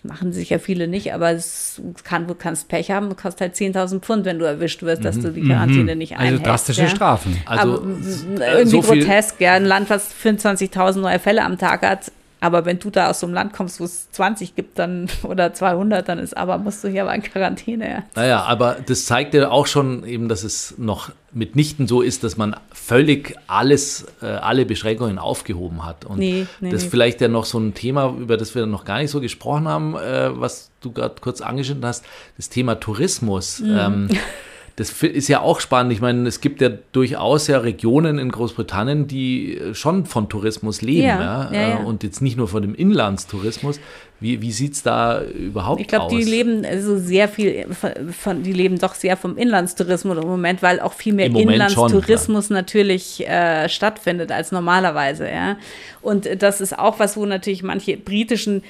machen 0.04 0.34
sich 0.34 0.50
ja 0.50 0.58
viele 0.58 0.88
nicht, 0.88 1.14
aber 1.14 1.32
es 1.32 1.80
kann, 2.04 2.28
du 2.28 2.34
kannst 2.34 2.68
Pech 2.68 2.90
haben, 2.90 3.10
du 3.10 3.16
kostet 3.16 3.42
halt 3.42 3.56
10.000 3.56 4.00
Pfund, 4.00 4.26
wenn 4.26 4.40
du 4.40 4.46
erwischt 4.46 4.82
wirst, 4.82 5.06
dass 5.06 5.20
du 5.20 5.32
die 5.32 5.42
Quarantäne 5.42 5.96
nicht 5.96 6.14
also 6.14 6.24
einhältst. 6.24 6.46
Also 6.46 6.52
drastische 6.52 6.82
ja. 6.82 6.88
Strafen. 6.88 7.42
Also 7.46 7.74
aber, 7.74 8.48
irgendwie 8.48 8.70
so 8.70 8.82
grotesk, 8.82 9.40
ja, 9.40 9.54
ein 9.54 9.66
Land, 9.66 9.90
was 9.90 10.12
25.000 10.14 11.00
neue 11.00 11.20
Fälle 11.20 11.44
am 11.44 11.58
Tag 11.58 11.84
hat, 11.84 12.12
aber 12.42 12.66
wenn 12.66 12.80
du 12.80 12.90
da 12.90 13.10
aus 13.10 13.20
so 13.20 13.28
einem 13.28 13.36
Land 13.36 13.54
kommst, 13.54 13.80
wo 13.80 13.86
es 13.86 14.10
20 14.12 14.56
gibt 14.56 14.80
dann 14.80 15.08
oder 15.24 15.54
200, 15.54 16.10
dann 16.10 16.20
ist 16.20 16.36
aber, 16.36 16.58
musst 16.58 16.84
du 16.84 16.90
hier 16.90 17.04
aber 17.04 17.14
in 17.14 17.22
Quarantäne. 17.22 17.90
Ja. 17.90 18.04
Naja, 18.16 18.44
aber 18.44 18.78
das 18.86 19.06
zeigt 19.06 19.36
ja 19.36 19.50
auch 19.50 19.68
schon 19.68 20.04
eben, 20.06 20.28
dass 20.28 20.44
es 20.44 20.74
noch 20.78 21.12
mitnichten 21.32 21.88
so 21.88 22.02
ist, 22.02 22.24
dass 22.24 22.38
man 22.38 22.56
völlig 22.74 23.36
alles, 23.48 24.08
äh, 24.22 24.26
alle 24.26 24.66
Beschränkungen 24.66 25.20
aufgehoben 25.20 25.86
hat. 25.86 26.04
Und 26.04 26.18
nee, 26.18 26.48
nee, 26.60 26.72
das 26.72 26.82
ist 26.82 26.86
nee. 26.88 26.90
vielleicht 26.90 27.22
ja 27.22 27.28
noch 27.28 27.46
so 27.46 27.60
ein 27.60 27.76
Thema, 27.76 28.14
über 28.20 28.38
das 28.38 28.56
wir 28.56 28.66
noch 28.66 28.86
gar 28.86 28.98
nicht 28.98 29.12
so 29.12 29.22
gesprochen 29.22 29.68
haben, 29.68 29.96
äh, 29.96 30.32
was 30.34 30.72
du 30.82 30.92
gerade 30.92 31.16
kurz 31.22 31.42
angeschnitten 31.42 31.86
hast, 31.86 32.04
das 32.38 32.50
Thema 32.50 32.76
Tourismus. 32.76 33.60
Mhm. 33.60 33.78
Ähm, 33.78 34.10
das 34.82 35.04
ist 35.04 35.28
ja 35.28 35.42
auch 35.42 35.60
spannend. 35.60 35.94
Ich 35.94 36.02
meine, 36.02 36.28
es 36.28 36.42
gibt 36.42 36.60
ja 36.60 36.70
durchaus 36.92 37.46
ja 37.46 37.60
Regionen 37.60 38.18
in 38.18 38.32
Großbritannien, 38.32 39.08
die 39.08 39.58
äh, 39.58 39.76
schon 39.76 40.08
von 40.08 40.28
Tourismus 40.28 40.82
leben. 40.82 41.04
Ja, 41.04 41.52
ja, 41.52 41.54
ja. 41.54 41.80
Äh, 41.82 41.86
und 41.86 42.02
jetzt 42.02 42.20
nicht 42.20 42.36
nur 42.36 42.48
von 42.48 42.64
dem 42.64 42.74
Inlandstourismus. 42.74 43.80
Wie, 44.20 44.42
wie 44.42 44.52
sieht 44.52 44.74
es 44.74 44.82
da 44.82 45.22
überhaupt 45.22 45.82
ich 45.82 45.88
glaub, 45.88 46.04
aus? 46.04 46.12
Ich 46.12 46.18
glaube, 46.18 46.26
die 46.26 46.32
leben 46.32 46.66
also 46.66 46.98
sehr 46.98 47.28
viel, 47.28 47.68
von, 48.12 48.42
die 48.42 48.54
leben 48.54 48.80
doch 48.80 48.96
sehr 48.96 49.18
vom 49.18 49.38
Inlandstourismus 49.38 50.18
im 50.18 50.28
Moment, 50.28 50.64
weil 50.64 50.80
auch 50.80 50.94
viel 50.94 51.14
mehr 51.14 51.28
Inlandstourismus 51.28 52.48
schon, 52.48 52.56
natürlich 52.56 53.28
äh, 53.28 53.70
stattfindet 53.70 54.32
als 54.32 54.52
normalerweise. 54.52 55.30
Ja. 55.30 55.58
Und 56.02 56.28
das 56.42 56.60
ist 56.60 56.78
auch 56.78 56.98
was, 56.98 57.18
wo 57.18 57.26
natürlich 57.28 57.62
manche 57.62 57.98
britischen 57.98 58.64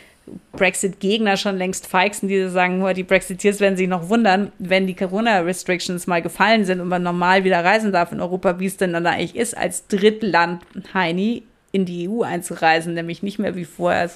Brexit-Gegner 0.54 1.38
schon 1.38 1.58
längst 1.58 1.88
feixen, 1.88 2.28
die 2.28 2.48
sagen, 2.50 2.86
die 2.94 3.04
Brexiteers 3.04 3.60
werden 3.60 3.78
sich 3.78 3.88
noch 3.88 4.10
wundern, 4.10 4.52
wenn 4.60 4.88
die 4.88 4.96
Corona-Restrictions 4.96 6.08
mal 6.08 6.22
gefallen 6.22 6.66
sind 6.66 6.80
und 6.80 6.88
man 6.88 7.04
normal 7.04 7.44
wieder 7.44 7.64
reisen 7.64 7.92
darf 7.92 8.12
in 8.12 8.22
Europa, 8.22 8.60
wie 8.60 8.68
es 8.68 8.78
denn 8.78 8.94
dann 8.94 9.08
eigentlich 9.08 9.36
ist, 9.36 9.58
als 9.58 9.88
Drittland 9.88 10.62
Heini 10.94 11.44
in 11.72 11.86
die 11.86 12.08
EU 12.08 12.22
einzureisen, 12.22 12.94
nämlich 12.94 13.24
nicht 13.24 13.40
mehr 13.40 13.56
wie 13.56 13.66
vorher 13.66 14.10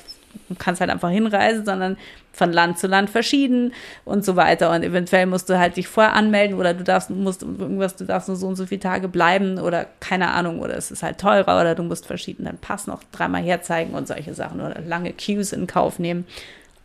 du 0.49 0.55
kannst 0.55 0.81
halt 0.81 0.89
einfach 0.89 1.09
hinreisen, 1.09 1.65
sondern 1.65 1.97
von 2.35 2.51
Land 2.51 2.77
zu 2.77 2.87
Land 2.87 3.09
verschieden 3.09 3.73
und 4.03 4.25
so 4.25 4.35
weiter. 4.35 4.71
Und 4.71 4.83
eventuell 4.83 5.25
musst 5.25 5.49
du 5.49 5.57
halt 5.57 5.77
dich 5.77 5.87
vorher 5.87 6.13
anmelden 6.13 6.57
oder 6.57 6.73
du 6.73 6.83
darfst, 6.83 7.09
musst 7.09 7.43
irgendwas, 7.43 7.95
du 7.95 8.05
darfst 8.05 8.27
nur 8.27 8.37
so 8.37 8.47
und 8.47 8.55
so 8.55 8.65
viele 8.65 8.81
Tage 8.81 9.07
bleiben 9.07 9.57
oder 9.57 9.85
keine 9.99 10.31
Ahnung, 10.31 10.59
oder 10.59 10.75
es 10.75 10.91
ist 10.91 11.03
halt 11.03 11.17
teurer 11.17 11.59
oder 11.59 11.75
du 11.75 11.83
musst 11.83 12.05
verschiedenen 12.05 12.57
Pass 12.57 12.87
noch 12.87 13.01
dreimal 13.11 13.41
herzeigen 13.41 13.93
und 13.93 14.07
solche 14.07 14.33
Sachen 14.33 14.59
oder 14.61 14.81
lange 14.81 15.13
Queues 15.13 15.53
in 15.53 15.67
Kauf 15.67 15.99
nehmen. 15.99 16.25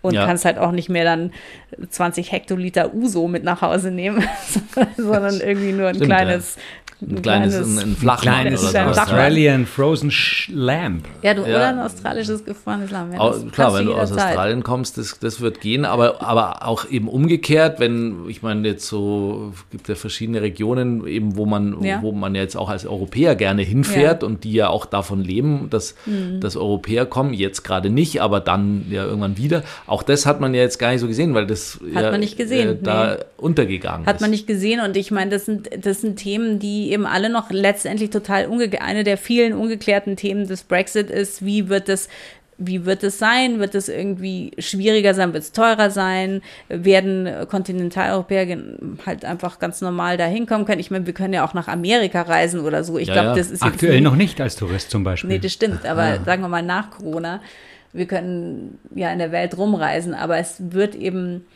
Und 0.03 0.15
ja. 0.15 0.25
kannst 0.25 0.47
halt 0.47 0.57
auch 0.57 0.73
nicht 0.73 0.89
mehr 0.89 1.05
dann 1.05 1.31
20 1.91 2.33
Hektoliter 2.33 2.95
Uso 2.95 3.29
mit 3.29 3.45
nach 3.45 3.61
Hause 3.61 3.91
nehmen, 3.91 4.27
sondern 4.97 5.41
irgendwie 5.41 5.73
nur 5.73 5.89
ein 5.89 5.97
Stimmt, 5.97 6.09
kleines 6.09 6.57
ja 6.57 6.63
ein 7.03 7.23
kleines, 7.23 7.55
ein, 7.55 7.79
ein 7.79 7.97
Flachmann 7.97 8.49
oder 8.49 8.57
so. 8.57 8.79
Australian 8.79 9.67
Frozen 9.67 10.13
Lamp. 10.49 11.07
Ja, 11.23 11.35
du, 11.35 11.43
ja. 11.43 11.49
oder 11.49 11.69
ein 11.69 11.79
australisches 11.79 12.45
gefrorenes 12.45 12.91
Lamm. 12.91 13.13
Ja, 13.13 13.35
klar, 13.53 13.75
wenn 13.75 13.87
du 13.87 13.95
aus 13.95 14.11
Zeit. 14.11 14.29
Australien 14.29 14.63
kommst, 14.63 14.99
das, 14.99 15.19
das 15.19 15.41
wird 15.41 15.61
gehen, 15.61 15.85
aber, 15.85 16.23
aber 16.23 16.67
auch 16.67 16.89
eben 16.91 17.09
umgekehrt, 17.09 17.81
wenn, 17.81 18.29
ich 18.29 18.43
meine, 18.43 18.67
jetzt 18.69 18.87
so, 18.87 19.53
gibt 19.71 19.89
ja 19.89 19.95
verschiedene 19.95 20.43
Regionen, 20.43 21.07
eben, 21.07 21.37
wo 21.37 21.47
man, 21.47 21.83
ja. 21.83 22.03
wo 22.03 22.13
man 22.13 22.35
jetzt 22.35 22.57
auch 22.57 22.69
als 22.69 22.87
Europäer 22.87 23.35
gerne 23.35 23.63
hinfährt 23.63 24.23
und 24.23 24.45
die 24.45 24.53
ja 24.53 24.69
auch 24.69 24.87
davon 24.87 25.23
leben, 25.23 25.69
dass, 25.71 25.95
mhm. 26.07 26.41
dass 26.41 26.57
Europäer 26.57 27.07
kommen, 27.07 27.33
jetzt 27.33 27.63
gerade 27.63 27.91
nicht, 27.91 28.21
aber 28.21 28.41
dann 28.41 28.87
ja 28.91 29.05
irgendwann 29.05 29.37
wieder. 29.39 29.63
Auch 29.87 30.03
das 30.03 30.27
hat 30.27 30.41
man 30.41 30.55
ja 30.55 30.61
jetzt 30.61 30.79
gar 30.79 30.91
nicht 30.91 31.01
so 31.01 31.07
gesehen, 31.07 31.35
weil 31.35 31.47
das 31.47 31.81
hat 31.95 32.11
man 32.11 32.21
nicht 32.21 32.37
gesehen, 32.37 32.69
äh, 32.69 32.77
da 32.83 33.15
nee. 33.15 33.25
untergegangen 33.39 34.07
hat 34.07 34.07
ist. 34.07 34.15
Hat 34.15 34.21
man 34.21 34.31
nicht 34.31 34.47
gesehen 34.47 34.81
und 34.81 34.97
ich 34.97 35.11
meine, 35.11 35.31
das 35.31 35.47
sind, 35.47 35.71
das 35.85 36.01
sind 36.01 36.17
Themen, 36.17 36.59
die 36.59 36.90
eben 36.91 37.07
alle 37.07 37.31
noch 37.31 37.51
letztendlich 37.51 38.11
total 38.11 38.47
unge 38.47 38.71
eine 38.81 39.05
der 39.05 39.17
vielen 39.17 39.53
ungeklärten 39.53 40.17
Themen 40.17 40.47
des 40.47 40.63
Brexit 40.63 41.11
ist, 41.11 41.45
wie 41.45 41.69
wird 41.69 41.89
das 41.89 42.09
wie 42.61 42.85
wird 42.85 43.03
es 43.03 43.19
sein? 43.19 43.59
Wird 43.59 43.75
es 43.75 43.89
irgendwie 43.89 44.53
schwieriger 44.59 45.15
sein? 45.15 45.33
Wird 45.33 45.45
es 45.45 45.53
teurer 45.53 45.91
sein? 45.91 46.43
Werden 46.69 47.49
Kontinentaleuropäer 47.49 48.59
halt 49.07 49.25
einfach 49.25 49.59
ganz 49.59 49.81
normal 49.81 50.19
da 50.19 50.27
hinkommen 50.27 50.67
können? 50.67 50.79
Ich 50.79 50.91
meine, 50.91 51.07
wir 51.07 51.15
können 51.15 51.33
ja 51.33 51.45
auch 51.45 51.55
nach 51.55 51.69
Amerika 51.69 52.21
reisen 52.21 52.61
oder 52.61 52.85
so. 52.85 52.99
Ich 52.99 53.09
ja, 53.09 53.15
glaube, 53.15 53.29
ja. 53.29 53.35
das 53.35 53.51
ist 53.51 53.63
aktuell 53.63 54.03
noch 54.03 54.15
nicht 54.15 54.41
als 54.43 54.57
Tourist 54.57 54.91
zum 54.91 55.05
Beispiel. 55.05 55.31
Nee, 55.31 55.39
das 55.39 55.53
stimmt. 55.53 55.87
Aber 55.87 56.17
ja. 56.17 56.23
sagen 56.23 56.43
wir 56.43 56.49
mal 56.49 56.63
nach 56.63 56.91
Corona, 56.91 57.41
wir 57.95 58.07
können 58.07 58.79
ja 58.95 59.11
in 59.11 59.19
der 59.19 59.33
Welt 59.33 59.57
rumreisen, 59.57 60.15
aber 60.15 60.37
es 60.37 60.57
wird 60.59 60.95
eben 60.95 61.47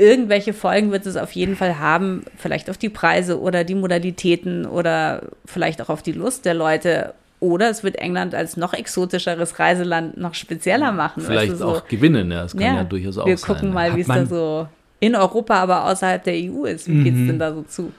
irgendwelche 0.00 0.52
Folgen 0.54 0.90
wird 0.90 1.06
es 1.06 1.16
auf 1.16 1.32
jeden 1.32 1.56
Fall 1.56 1.78
haben, 1.78 2.24
vielleicht 2.36 2.70
auf 2.70 2.78
die 2.78 2.88
Preise 2.88 3.40
oder 3.40 3.64
die 3.64 3.74
Modalitäten 3.74 4.66
oder 4.66 5.22
vielleicht 5.44 5.82
auch 5.82 5.90
auf 5.90 6.02
die 6.02 6.12
Lust 6.12 6.46
der 6.46 6.54
Leute 6.54 7.14
oder 7.38 7.70
es 7.70 7.84
wird 7.84 7.96
England 7.96 8.34
als 8.34 8.56
noch 8.56 8.74
exotischeres 8.74 9.58
Reiseland 9.58 10.16
noch 10.16 10.34
spezieller 10.34 10.92
machen. 10.92 11.22
Vielleicht 11.22 11.52
weißt 11.52 11.62
du, 11.62 11.66
so. 11.66 11.76
auch 11.76 11.88
gewinnen, 11.88 12.30
ja. 12.30 12.42
Das 12.42 12.52
kann 12.52 12.62
ja, 12.62 12.74
ja 12.76 12.84
durchaus 12.84 13.18
auch 13.18 13.26
sein. 13.26 13.36
Wir 13.36 13.36
gucken 13.36 13.72
mal, 13.72 13.96
wie 13.96 14.00
es 14.00 14.06
da 14.06 14.26
so 14.26 14.68
in 15.00 15.14
Europa, 15.14 15.54
aber 15.54 15.86
außerhalb 15.86 16.22
der 16.24 16.34
EU 16.34 16.64
ist. 16.64 16.88
Wie 16.88 16.92
mhm. 16.92 17.04
geht 17.04 17.14
es 17.14 17.26
denn 17.26 17.38
da 17.38 17.54
so 17.54 17.62
zu? 17.62 17.92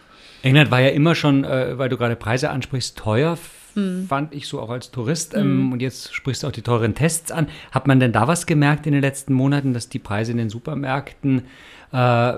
England 0.44 0.72
war 0.72 0.82
ja 0.82 0.90
immer 0.90 1.16
schon, 1.16 1.44
äh, 1.44 1.78
weil 1.78 1.90
du 1.90 1.98
gerade 1.98 2.16
Preise 2.16 2.50
ansprichst, 2.50 2.98
teuer, 2.98 3.38
mhm. 3.76 4.08
fand 4.08 4.34
ich 4.34 4.48
so 4.48 4.60
auch 4.60 4.70
als 4.70 4.92
Tourist. 4.92 5.34
Ähm, 5.36 5.68
mhm. 5.68 5.72
Und 5.74 5.82
jetzt 5.82 6.14
sprichst 6.14 6.44
du 6.44 6.48
auch 6.48 6.52
die 6.52 6.62
teuren 6.62 6.96
Tests 6.96 7.32
an. 7.32 7.48
Hat 7.72 7.88
man 7.88 8.00
denn 8.00 8.12
da 8.12 8.28
was 8.28 8.46
gemerkt 8.46 8.86
in 8.86 8.94
den 8.94 9.02
letzten 9.02 9.34
Monaten, 9.34 9.74
dass 9.74 9.90
die 9.90 10.00
Preise 10.00 10.32
in 10.32 10.38
den 10.38 10.50
Supermärkten 10.50 11.44
äh, 11.92 12.34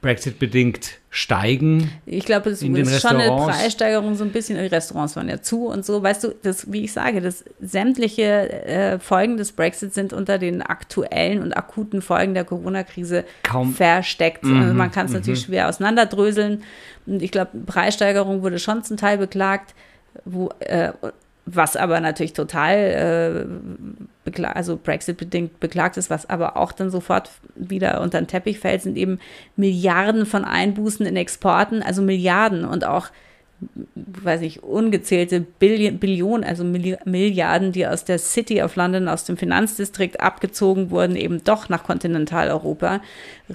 Brexit-bedingt 0.00 0.98
steigen. 1.10 1.90
Ich 2.06 2.24
glaube, 2.24 2.50
es 2.50 2.62
ist 2.62 3.00
schon 3.00 3.16
eine 3.16 3.30
Preissteigerung 3.30 4.14
so 4.14 4.22
ein 4.22 4.30
bisschen. 4.30 4.56
Die 4.56 4.66
Restaurants 4.66 5.16
waren 5.16 5.28
ja 5.28 5.42
zu 5.42 5.66
und 5.66 5.84
so. 5.84 6.02
Weißt 6.02 6.22
du, 6.22 6.34
das, 6.42 6.70
wie 6.70 6.84
ich 6.84 6.92
sage, 6.92 7.20
dass 7.20 7.44
sämtliche 7.60 8.66
äh, 8.66 8.98
Folgen 9.00 9.36
des 9.38 9.52
Brexit 9.52 9.94
sind 9.94 10.12
unter 10.12 10.38
den 10.38 10.62
aktuellen 10.62 11.42
und 11.42 11.52
akuten 11.56 12.00
Folgen 12.00 12.34
der 12.34 12.44
Corona-Krise 12.44 13.24
versteckt. 13.74 14.44
Mhm, 14.44 14.62
also 14.62 14.74
man 14.74 14.92
kann 14.92 15.06
es 15.06 15.12
natürlich 15.12 15.40
mhm. 15.40 15.52
schwer 15.52 15.68
auseinanderdröseln. 15.68 16.62
Und 17.06 17.20
ich 17.20 17.32
glaube, 17.32 17.58
Preissteigerung 17.66 18.42
wurde 18.42 18.60
schon 18.60 18.84
zum 18.84 18.96
Teil 18.96 19.18
beklagt. 19.18 19.74
Wo, 20.24 20.50
äh, 20.60 20.92
was 21.46 21.76
aber 21.76 22.00
natürlich 22.00 22.34
total 22.34 23.46
äh, 24.26 24.42
also 24.42 24.76
Brexit-bedingt 24.76 25.60
beklagt 25.60 25.96
ist, 25.96 26.10
was 26.10 26.28
aber 26.28 26.56
auch 26.56 26.72
dann 26.72 26.90
sofort 26.90 27.30
wieder 27.54 28.00
unter 28.00 28.20
den 28.20 28.26
Teppich 28.26 28.58
fällt, 28.58 28.82
sind 28.82 28.98
eben 28.98 29.18
Milliarden 29.56 30.26
von 30.26 30.44
Einbußen 30.44 31.06
in 31.06 31.16
Exporten, 31.16 31.82
also 31.82 32.02
Milliarden 32.02 32.64
und 32.64 32.84
auch 32.84 33.08
weiß 33.94 34.42
ich, 34.42 34.62
ungezählte 34.62 35.40
Billion, 35.40 35.98
Billionen, 35.98 36.44
also 36.44 36.62
Milliarden, 36.62 37.72
die 37.72 37.86
aus 37.86 38.04
der 38.04 38.18
City 38.18 38.62
of 38.62 38.76
London, 38.76 39.08
aus 39.08 39.24
dem 39.24 39.36
Finanzdistrikt 39.36 40.20
abgezogen 40.20 40.90
wurden, 40.90 41.16
eben 41.16 41.42
doch 41.42 41.68
nach 41.68 41.82
Kontinentaleuropa. 41.82 43.00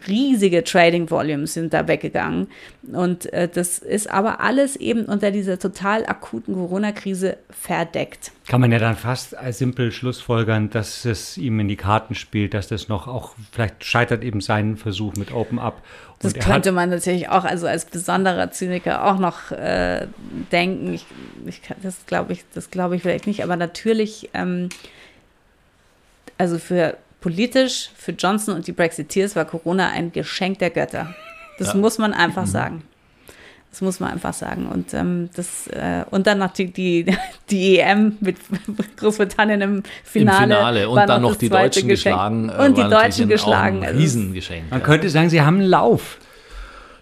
Riesige 0.07 0.63
Trading 0.63 1.09
Volumes 1.09 1.53
sind 1.53 1.73
da 1.73 1.87
weggegangen. 1.87 2.47
Und 2.91 3.31
äh, 3.31 3.47
das 3.47 3.79
ist 3.79 4.09
aber 4.09 4.39
alles 4.39 4.75
eben 4.75 5.05
unter 5.05 5.31
dieser 5.31 5.59
total 5.59 6.05
akuten 6.05 6.55
Corona-Krise 6.55 7.37
verdeckt. 7.49 8.31
Kann 8.47 8.61
man 8.61 8.71
ja 8.71 8.79
dann 8.79 8.95
fast 8.95 9.37
als 9.37 9.59
simpel 9.59 9.91
schlussfolgern, 9.91 10.69
dass 10.69 11.05
es 11.05 11.37
ihm 11.37 11.59
in 11.59 11.67
die 11.67 11.75
Karten 11.75 12.15
spielt, 12.15 12.53
dass 12.53 12.67
das 12.67 12.87
noch 12.87 13.07
auch, 13.07 13.35
vielleicht 13.51 13.83
scheitert 13.83 14.23
eben 14.23 14.41
sein 14.41 14.77
Versuch 14.77 15.13
mit 15.15 15.31
Open 15.31 15.59
Up 15.59 15.81
das 16.23 16.33
könnte 16.35 16.71
man 16.71 16.89
natürlich 16.89 17.29
auch, 17.29 17.43
also 17.43 17.67
als 17.67 17.85
besonderer 17.85 18.49
Zyniker 18.51 19.05
auch 19.05 19.19
noch 19.19 19.51
äh, 19.51 20.07
denken. 20.51 20.93
Ich, 20.93 21.05
ich, 21.45 21.61
das 21.81 22.05
glaube 22.05 22.33
ich, 22.33 22.45
das 22.53 22.71
glaube 22.71 22.95
ich 22.95 23.01
vielleicht 23.01 23.27
nicht, 23.27 23.43
aber 23.43 23.57
natürlich, 23.57 24.29
ähm, 24.33 24.69
also 26.37 26.57
für 26.57 26.97
politisch, 27.23 27.89
für 27.95 28.11
Johnson 28.11 28.53
und 28.53 28.67
die 28.67 28.73
Brexiteers 28.73 29.37
war 29.37 29.45
Corona 29.45 29.87
ein 29.89 30.11
Geschenk 30.11 30.59
der 30.59 30.69
Götter. 30.69 31.15
Das 31.57 31.69
ja. 31.69 31.75
muss 31.75 31.97
man 31.97 32.13
einfach 32.13 32.45
mhm. 32.45 32.51
sagen. 32.51 32.83
Das 33.71 33.81
muss 33.81 34.01
man 34.01 34.11
einfach 34.11 34.33
sagen. 34.33 34.67
Und, 34.67 34.93
ähm, 34.93 35.29
das, 35.33 35.67
äh, 35.67 36.03
und 36.11 36.27
dann 36.27 36.39
noch 36.39 36.51
die, 36.51 36.71
die, 36.71 37.05
die 37.49 37.79
EM 37.79 38.17
mit 38.19 38.35
Großbritannien 38.97 39.61
im 39.61 39.83
Finale. 40.03 40.43
Im 40.43 40.49
Finale. 40.49 40.89
Und 40.89 41.07
dann 41.07 41.21
noch 41.21 41.37
die 41.37 41.47
Deutschen 41.47 41.87
Geschenk. 41.87 42.13
geschlagen. 42.13 42.49
Äh, 42.49 42.65
und 42.65 42.77
die 42.77 42.89
Deutschen 42.89 43.29
geschlagen. 43.29 43.85
Ein 43.85 43.95
Riesengeschenk. 43.95 44.69
Man 44.69 44.81
ja. 44.81 44.85
könnte 44.85 45.09
sagen, 45.09 45.29
sie 45.29 45.41
haben 45.41 45.59
einen 45.59 45.69
Lauf. 45.69 46.17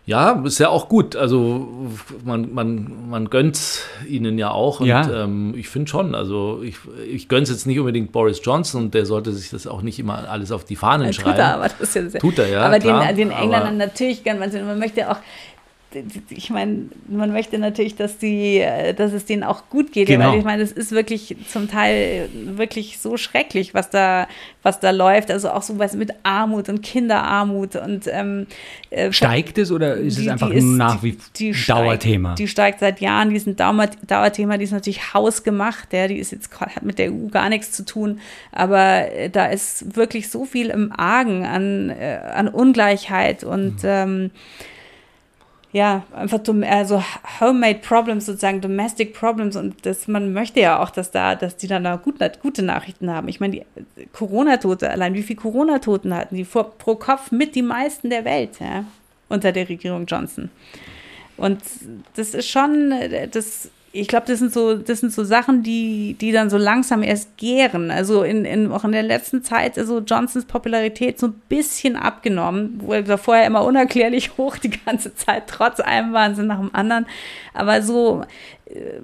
Ja, 0.07 0.41
ist 0.43 0.59
ja 0.59 0.69
auch 0.69 0.89
gut. 0.89 1.15
Also 1.15 1.67
man, 2.25 2.53
man, 2.53 3.09
man 3.09 3.29
gönnt 3.29 3.83
ihnen 4.07 4.39
ja 4.39 4.49
auch. 4.49 4.79
Und 4.79 4.87
ja. 4.87 5.23
Ähm, 5.23 5.53
ich 5.55 5.69
finde 5.69 5.89
schon, 5.89 6.15
also 6.15 6.61
ich, 6.63 6.77
ich 7.07 7.27
gönne 7.27 7.43
es 7.43 7.49
jetzt 7.49 7.67
nicht 7.67 7.79
unbedingt 7.79 8.11
Boris 8.11 8.41
Johnson 8.43 8.85
und 8.85 8.93
der 8.95 9.05
sollte 9.05 9.31
sich 9.31 9.51
das 9.51 9.67
auch 9.67 9.83
nicht 9.83 9.99
immer 9.99 10.27
alles 10.27 10.51
auf 10.51 10.65
die 10.65 10.75
Fahnen 10.75 11.13
schreiben. 11.13 11.31
Tut 11.31 11.39
er, 11.39 11.53
aber 11.53 11.69
das 11.69 11.79
ist 11.81 11.95
ja 11.95 12.09
sehr, 12.09 12.19
Tut 12.19 12.39
er, 12.39 12.49
ja. 12.49 12.61
Aber 12.61 12.79
klar, 12.79 13.07
den, 13.07 13.29
den 13.29 13.31
Engländern 13.31 13.77
natürlich 13.77 14.23
gern. 14.23 14.39
Man, 14.39 14.51
man 14.65 14.79
möchte 14.79 15.09
auch 15.09 15.17
ich 16.29 16.49
meine, 16.49 16.85
man 17.07 17.31
möchte 17.31 17.57
natürlich, 17.59 17.95
dass 17.95 18.17
die, 18.17 18.65
dass 18.95 19.11
es 19.11 19.25
denen 19.25 19.43
auch 19.43 19.69
gut 19.69 19.91
geht, 19.91 20.07
genau. 20.07 20.31
weil 20.31 20.39
ich 20.39 20.45
meine, 20.45 20.63
es 20.63 20.71
ist 20.71 20.91
wirklich 20.91 21.35
zum 21.49 21.69
Teil 21.69 22.29
wirklich 22.33 22.99
so 22.99 23.17
schrecklich, 23.17 23.73
was 23.73 23.89
da, 23.89 24.27
was 24.63 24.79
da 24.79 24.91
läuft. 24.91 25.31
Also 25.31 25.49
auch 25.49 25.63
so 25.63 25.79
was 25.79 25.93
mit 25.93 26.11
Armut 26.23 26.69
und 26.69 26.81
Kinderarmut 26.81 27.75
und 27.75 28.07
ähm, 28.07 28.47
äh, 28.89 29.11
steigt 29.11 29.57
es 29.57 29.71
oder 29.71 29.95
ist 29.95 30.17
die, 30.17 30.23
es 30.23 30.29
einfach 30.29 30.49
ist, 30.49 30.63
nach 30.63 31.03
wie 31.03 31.17
die, 31.37 31.51
die 31.51 31.65
Dauerthema? 31.67 32.29
Steigt, 32.29 32.39
die 32.39 32.47
steigt 32.47 32.79
seit 32.79 33.01
Jahren, 33.01 33.29
die 33.29 33.35
ist 33.35 33.47
ein 33.47 33.55
Dauer, 33.55 33.89
Dauerthema, 34.07 34.57
die 34.57 34.63
ist 34.63 34.71
natürlich 34.71 35.13
hausgemacht, 35.13 35.91
ja, 35.93 36.07
die 36.07 36.17
ist 36.17 36.31
jetzt 36.31 36.49
hat 36.59 36.83
mit 36.83 36.99
der 36.99 37.11
EU 37.11 37.27
gar 37.29 37.49
nichts 37.49 37.71
zu 37.71 37.83
tun, 37.83 38.19
aber 38.51 39.11
äh, 39.11 39.29
da 39.29 39.47
ist 39.47 39.95
wirklich 39.95 40.29
so 40.29 40.45
viel 40.45 40.69
im 40.69 40.91
Argen 40.91 41.45
an, 41.45 41.89
äh, 41.89 42.19
an 42.33 42.47
Ungleichheit 42.47 43.43
und 43.43 43.83
mhm. 43.83 43.89
ähm, 43.89 44.31
ja, 45.73 46.03
einfach 46.13 46.41
also 46.63 47.03
homemade 47.39 47.79
problems 47.79 48.25
sozusagen, 48.25 48.59
domestic 48.59 49.13
problems 49.13 49.55
und 49.55 49.85
das, 49.85 50.07
man 50.07 50.33
möchte 50.33 50.59
ja 50.59 50.81
auch, 50.81 50.89
dass 50.89 51.11
da, 51.11 51.35
dass 51.35 51.55
die 51.55 51.67
dann 51.67 51.85
da 51.85 51.95
gut, 51.95 52.15
gute 52.41 52.61
Nachrichten 52.61 53.09
haben. 53.09 53.29
Ich 53.29 53.39
meine, 53.39 53.57
die 53.57 54.05
Corona-Tote, 54.11 54.89
allein 54.89 55.13
wie 55.13 55.23
viele 55.23 55.39
Corona-Toten 55.39 56.13
hatten 56.13 56.35
die 56.35 56.43
vor, 56.43 56.71
pro 56.71 56.95
Kopf 56.95 57.31
mit 57.31 57.55
die 57.55 57.61
meisten 57.61 58.09
der 58.09 58.25
Welt, 58.25 58.59
ja, 58.59 58.83
unter 59.29 59.53
der 59.53 59.69
Regierung 59.69 60.05
Johnson. 60.05 60.49
Und 61.37 61.61
das 62.15 62.33
ist 62.33 62.49
schon, 62.49 62.93
das 63.31 63.71
ich 63.93 64.07
glaube, 64.07 64.25
das 64.27 64.39
sind 64.39 64.53
so, 64.53 64.75
das 64.75 65.01
sind 65.01 65.11
so 65.11 65.25
Sachen, 65.25 65.63
die, 65.63 66.15
die 66.19 66.31
dann 66.31 66.49
so 66.49 66.57
langsam 66.57 67.03
erst 67.03 67.35
gären. 67.37 67.91
Also 67.91 68.23
in, 68.23 68.45
in, 68.45 68.71
auch 68.71 68.85
in 68.85 68.93
der 68.93 69.03
letzten 69.03 69.43
Zeit 69.43 69.75
ist 69.75 69.87
so 69.87 69.99
Johnsons 69.99 70.45
Popularität 70.45 71.19
so 71.19 71.27
ein 71.27 71.41
bisschen 71.49 71.97
abgenommen, 71.97 72.79
wo 72.81 72.93
er 72.93 73.17
vorher 73.17 73.45
immer 73.45 73.65
unerklärlich 73.65 74.31
hoch 74.37 74.57
die 74.57 74.69
ganze 74.69 75.13
Zeit, 75.15 75.43
trotz 75.47 75.81
einem 75.81 76.13
Wahnsinn 76.13 76.47
nach 76.47 76.59
dem 76.59 76.73
anderen. 76.73 77.05
Aber 77.53 77.81
so, 77.81 78.23
äh, 78.67 79.01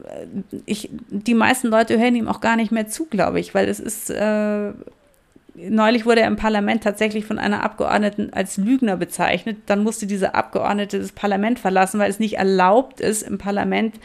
ich, 0.65 0.89
die 1.10 1.34
meisten 1.34 1.67
Leute 1.67 2.00
hören 2.00 2.15
ihm 2.15 2.30
auch 2.30 2.39
gar 2.39 2.56
nicht 2.56 2.71
mehr 2.71 2.88
zu, 2.88 3.06
glaube 3.06 3.41
ich, 3.41 3.54
weil 3.54 3.67
es 3.67 3.82
ist, 3.82 4.10
äh, 4.10 4.71
neulich 5.58 6.06
wurde 6.06 6.21
er 6.21 6.28
im 6.28 6.38
Parlament 6.38 6.84
tatsächlich 6.84 7.26
von 7.26 7.39
einer 7.39 7.63
Abgeordneten 7.63 8.32
als 8.32 8.56
Lügner 8.56 8.95
bezeichnet. 8.95 9.58
Dann 9.65 9.84
musste 9.84 10.08
diese 10.08 10.34
Abgeordnete 10.34 11.00
das 11.00 11.12
Parlament 11.12 11.60
verlassen, 11.60 12.00
weil 12.00 12.10
es 12.10 12.19
nicht 12.19 12.38
erlaubt 12.38 13.02
ist, 13.02 13.23
im 13.23 13.38
Parlament 13.38 13.95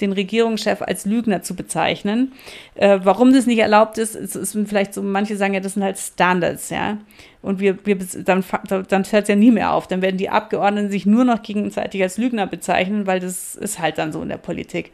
den 0.00 0.12
Regierungschef 0.12 0.82
als 0.82 1.04
Lügner 1.04 1.42
zu 1.42 1.54
bezeichnen. 1.54 2.32
Äh, 2.74 3.00
warum 3.02 3.32
das 3.32 3.46
nicht 3.46 3.58
erlaubt 3.58 3.98
ist, 3.98 4.16
ist, 4.16 4.36
ist, 4.36 4.56
vielleicht 4.66 4.94
so, 4.94 5.02
manche 5.02 5.36
sagen 5.36 5.54
ja, 5.54 5.60
das 5.60 5.74
sind 5.74 5.82
halt 5.82 5.98
Standards, 5.98 6.70
ja. 6.70 6.98
Und 7.42 7.60
wir, 7.60 7.84
wir 7.86 7.96
dann, 8.24 8.44
dann 8.68 9.04
hört 9.04 9.22
es 9.22 9.28
ja 9.28 9.36
nie 9.36 9.50
mehr 9.50 9.72
auf. 9.72 9.88
Dann 9.88 10.02
werden 10.02 10.18
die 10.18 10.28
Abgeordneten 10.28 10.90
sich 10.90 11.06
nur 11.06 11.24
noch 11.24 11.42
gegenseitig 11.42 12.02
als 12.02 12.18
Lügner 12.18 12.46
bezeichnen, 12.46 13.06
weil 13.06 13.20
das 13.20 13.54
ist 13.54 13.78
halt 13.78 13.98
dann 13.98 14.12
so 14.12 14.22
in 14.22 14.28
der 14.28 14.36
Politik. 14.36 14.92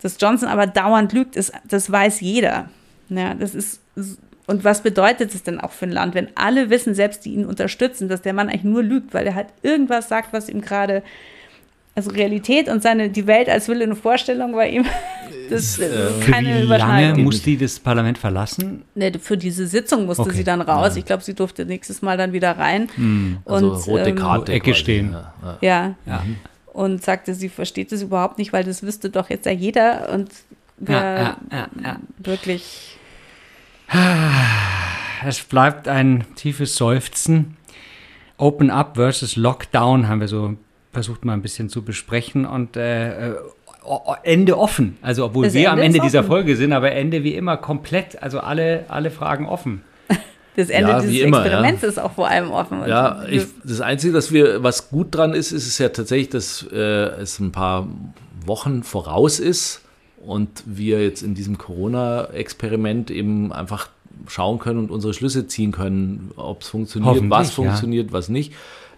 Dass 0.00 0.16
Johnson 0.20 0.48
aber 0.48 0.66
dauernd 0.66 1.12
lügt, 1.12 1.36
ist, 1.36 1.52
das 1.68 1.90
weiß 1.90 2.20
jeder. 2.20 2.68
Ja, 3.08 3.34
das 3.34 3.54
ist 3.54 3.80
und 4.46 4.64
was 4.64 4.82
bedeutet 4.82 5.34
es 5.34 5.42
denn 5.42 5.60
auch 5.60 5.70
für 5.70 5.86
ein 5.86 5.92
Land, 5.92 6.14
wenn 6.14 6.28
alle 6.34 6.68
wissen, 6.68 6.94
selbst 6.94 7.24
die 7.24 7.34
ihn 7.34 7.46
unterstützen, 7.46 8.08
dass 8.08 8.22
der 8.22 8.32
Mann 8.32 8.48
eigentlich 8.48 8.64
nur 8.64 8.82
lügt, 8.82 9.14
weil 9.14 9.26
er 9.26 9.34
halt 9.34 9.48
irgendwas 9.62 10.08
sagt, 10.08 10.32
was 10.32 10.48
ihm 10.48 10.60
gerade 10.60 11.02
also 11.94 12.10
Realität 12.10 12.68
und 12.68 12.82
seine 12.82 13.10
die 13.10 13.26
Welt 13.26 13.48
als 13.48 13.68
Wille 13.68 13.86
und 13.86 13.96
Vorstellung 13.96 14.52
bei 14.52 14.68
ihm. 14.68 14.84
Das 15.50 15.78
ist 15.78 15.80
äh, 15.80 16.08
keine 16.24 16.60
Für 16.60 16.62
wie 16.62 16.78
lange 16.78 17.22
muss 17.22 17.42
die 17.42 17.58
das 17.58 17.78
Parlament 17.78 18.16
verlassen? 18.16 18.84
Ne, 18.94 19.12
für 19.20 19.36
diese 19.36 19.66
Sitzung 19.66 20.06
musste 20.06 20.22
okay. 20.22 20.36
sie 20.36 20.44
dann 20.44 20.62
raus. 20.62 20.94
Ja. 20.94 21.00
Ich 21.00 21.04
glaube, 21.04 21.22
sie 21.22 21.34
durfte 21.34 21.66
nächstes 21.66 22.00
Mal 22.00 22.16
dann 22.16 22.32
wieder 22.32 22.56
rein. 22.56 22.88
Mhm. 22.96 23.38
Also 23.44 23.72
und, 23.72 23.86
rote 23.86 24.10
ähm, 24.10 24.16
Karte 24.16 24.52
Ecke 24.52 24.74
stehen. 24.74 25.14
Ja. 25.42 25.58
ja. 25.60 25.94
ja. 26.06 26.24
Und 26.72 27.02
sagte, 27.02 27.34
sie 27.34 27.50
versteht 27.50 27.92
das 27.92 28.00
überhaupt 28.00 28.38
nicht, 28.38 28.54
weil 28.54 28.64
das 28.64 28.82
wüsste 28.82 29.10
doch 29.10 29.28
jetzt 29.28 29.44
ja 29.44 29.52
jeder 29.52 30.10
und 30.10 30.30
ja, 30.88 31.36
wirklich. 32.18 32.96
Es 35.24 35.40
bleibt 35.40 35.86
ein 35.86 36.24
tiefes 36.34 36.74
Seufzen. 36.74 37.56
Open 38.38 38.70
Up 38.70 38.96
versus 38.96 39.36
Lockdown 39.36 40.08
haben 40.08 40.20
wir 40.20 40.26
so 40.26 40.56
versucht 40.92 41.24
mal 41.24 41.32
ein 41.32 41.42
bisschen 41.42 41.68
zu 41.68 41.82
besprechen. 41.82 42.46
Und 42.46 42.76
äh, 42.76 43.34
Ende 44.22 44.58
offen. 44.58 44.96
Also 45.02 45.24
obwohl 45.24 45.46
das 45.46 45.54
wir 45.54 45.68
Ende 45.68 45.72
am 45.72 45.78
Ende 45.80 46.00
dieser 46.00 46.24
Folge 46.24 46.56
sind, 46.56 46.72
aber 46.72 46.92
Ende 46.92 47.24
wie 47.24 47.34
immer 47.34 47.56
komplett, 47.56 48.22
also 48.22 48.40
alle, 48.40 48.84
alle 48.88 49.10
Fragen 49.10 49.46
offen. 49.46 49.82
Das 50.54 50.68
Ende 50.68 50.90
ja, 50.90 51.00
dieses 51.00 51.22
immer, 51.22 51.38
Experiments 51.38 51.80
ja. 51.80 51.88
ist 51.88 51.98
auch 51.98 52.12
vor 52.12 52.28
allem 52.28 52.50
offen. 52.50 52.82
Ja, 52.86 53.24
ich, 53.26 53.46
das 53.64 53.80
Einzige, 53.80 54.12
dass 54.12 54.32
wir, 54.32 54.62
was 54.62 54.90
gut 54.90 55.14
dran 55.14 55.32
ist, 55.32 55.50
ist 55.50 55.66
es 55.66 55.78
ja 55.78 55.88
tatsächlich, 55.88 56.28
dass 56.28 56.68
äh, 56.70 56.76
es 56.76 57.38
ein 57.38 57.52
paar 57.52 57.88
Wochen 58.44 58.82
voraus 58.82 59.40
ist 59.40 59.80
und 60.18 60.62
wir 60.66 61.02
jetzt 61.02 61.22
in 61.22 61.34
diesem 61.34 61.56
Corona-Experiment 61.56 63.10
eben 63.10 63.50
einfach 63.50 63.88
schauen 64.26 64.58
können 64.58 64.78
und 64.78 64.90
unsere 64.90 65.14
Schlüsse 65.14 65.46
ziehen 65.46 65.72
können, 65.72 66.32
ob 66.36 66.60
es 66.60 66.68
funktioniert, 66.68 67.30
was 67.30 67.52
funktioniert, 67.52 68.08
ja. 68.08 68.12
was 68.12 68.28
nicht. 68.28 68.52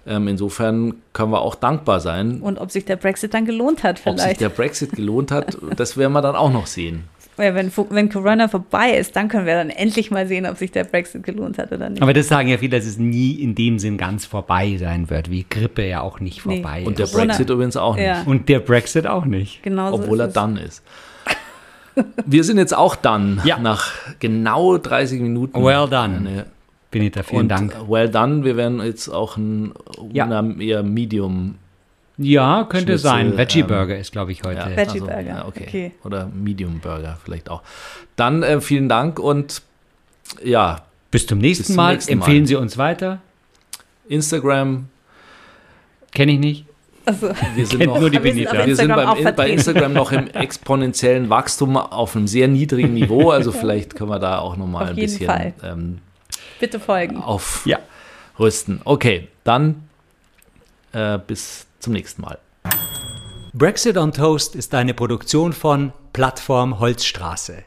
Ähm, 0.07 0.29
insofern 0.29 0.97
können 1.12 1.31
wir 1.31 1.40
auch 1.40 1.55
dankbar 1.55 2.01
sein. 2.01 2.40
Und 2.40 2.59
ob 2.59 2.71
sich 2.71 2.85
der 2.85 2.97
Brexit 2.97 3.33
dann 3.35 3.47
gelohnt 3.47 3.83
hat 3.83 3.99
vielleicht. 3.99 4.21
Ob 4.21 4.29
sich 4.29 4.38
der 4.38 4.49
Brexit 4.51 4.93
gelohnt 4.93 5.31
hat, 5.31 5.57
das 5.77 5.97
werden 5.97 6.12
wir 6.12 6.23
dann 6.23 6.37
auch 6.37 6.53
noch 6.53 6.67
sehen. 6.67 7.05
Ja, 7.37 7.55
wenn, 7.55 7.73
wenn 7.90 8.11
Corona 8.11 8.47
vorbei 8.47 8.97
ist, 8.97 9.17
dann 9.17 9.29
können 9.29 9.47
wir 9.47 9.55
dann 9.55 9.71
endlich 9.71 10.11
mal 10.12 10.29
sehen, 10.29 10.47
ob 10.47 10.57
sich 10.57 10.71
der 10.71 10.85
Brexit 10.85 11.25
gelohnt 11.25 11.59
hat 11.59 11.73
oder 11.73 11.88
nicht. 11.90 12.01
Aber 12.01 12.12
das 12.12 12.29
sagen 12.29 12.49
ja 12.49 12.59
viele, 12.59 12.79
dass 12.79 12.87
es 12.87 12.97
nie 12.97 13.33
in 13.33 13.57
dem 13.57 13.81
Sinn 13.81 13.99
ganz 13.99 14.25
vorbei 14.25 14.77
sein 14.79 15.11
wird, 15.11 15.31
wie 15.31 15.45
Grippe 15.49 15.85
ja 15.85 16.01
auch 16.01 16.21
nicht 16.21 16.43
vorbei 16.43 16.77
nee. 16.77 16.83
ist. 16.83 16.87
Und 16.87 16.99
der 16.99 17.07
Brexit 17.07 17.51
übrigens 17.51 17.77
auch 17.77 17.97
nicht. 17.97 18.05
Ja. 18.05 18.23
Und 18.25 18.49
der 18.49 18.61
Brexit 18.61 19.07
auch 19.09 19.25
nicht. 19.25 19.64
Genau 19.64 19.93
Obwohl 19.93 20.21
er 20.21 20.29
dann 20.29 20.57
ist. 20.57 20.85
Wir 22.27 22.45
sind 22.45 22.59
jetzt 22.59 22.77
auch 22.77 22.95
dann 22.95 23.40
ja. 23.45 23.59
nach 23.59 23.93
genau 24.21 24.79
30 24.79 25.21
Minuten. 25.21 25.61
Well 25.62 25.88
done. 25.88 26.17
Eine 26.19 26.47
Benita, 26.94 27.24
vielen 27.24 27.42
und 27.42 27.48
Dank. 27.48 27.76
Well 27.88 28.09
done. 28.09 28.44
Wir 28.44 28.57
werden 28.57 28.80
jetzt 28.80 29.09
auch 29.09 29.37
ein 29.37 29.74
ja. 30.12 30.44
eher 30.61 30.85
Medium. 30.85 31.57
Ja, 32.16 32.64
könnte 32.68 32.92
Schnitzel, 32.92 32.98
sein. 32.98 33.37
Veggie 33.37 33.61
ähm, 33.61 33.66
Burger 33.66 33.94
ähm, 33.96 34.00
ist, 34.00 34.12
glaube 34.12 34.30
ich, 34.30 34.44
heute. 34.44 34.61
Ja, 34.61 34.68
Veggie 34.68 35.00
also, 35.00 35.07
Burger. 35.07 35.20
Ja, 35.20 35.44
okay. 35.44 35.64
okay. 35.66 35.92
Oder 36.04 36.30
Medium 36.33 36.78
Burger 36.78 37.18
vielleicht 37.24 37.50
auch. 37.50 37.62
Dann 38.14 38.44
äh, 38.44 38.61
vielen 38.61 38.88
Dank 38.88 39.18
und 39.18 39.62
ja. 40.44 40.83
Bis 41.11 41.26
zum 41.26 41.38
nächsten, 41.38 41.62
bis 41.62 41.66
zum 41.66 41.76
Mal. 41.76 41.94
nächsten 41.94 42.16
Mal. 42.16 42.24
Empfehlen 42.24 42.46
Sie 42.46 42.54
uns 42.54 42.78
weiter. 42.78 43.18
Instagram. 44.09 44.87
Kenne 46.12 46.33
ich 46.33 46.38
nicht. 46.38 46.66
Also, 47.07 47.30
wir 47.57 47.66
sind, 47.66 47.87
noch, 47.87 47.98
nur 47.98 48.09
die 48.09 48.20
Benita. 48.20 48.64
Wir 48.64 48.76
sind 48.76 48.94
beim, 48.94 49.35
bei 49.35 49.50
Instagram 49.50 49.92
noch 49.92 50.12
im 50.12 50.28
exponentiellen 50.28 51.28
Wachstum 51.28 51.76
auf 51.76 52.14
einem 52.14 52.28
sehr 52.28 52.46
niedrigen 52.46 52.94
Niveau. 52.94 53.30
Also 53.30 53.50
vielleicht 53.52 53.96
können 53.96 54.11
wir 54.11 54.20
da 54.20 54.38
auch 54.38 54.57
noch 54.57 54.68
mal 54.68 54.87
ein 54.87 54.94
bisschen 54.96 55.52
ähm, 55.64 55.98
Bitte 56.64 56.81
folgen. 56.81 57.18
Aufrüsten. 57.18 58.81
Okay, 58.87 59.29
dann 59.44 59.87
äh, 60.92 61.18
bis 61.18 61.66
zum 61.79 61.92
nächsten 61.92 62.22
Mal. 62.22 62.38
Brexit 63.53 63.98
on 63.98 64.12
Toast 64.12 64.57
ist 64.57 64.74
eine 64.74 64.94
Produktion 64.94 65.53
von 65.53 65.92
Plattform 66.14 66.81
Holzstraße. 66.81 67.64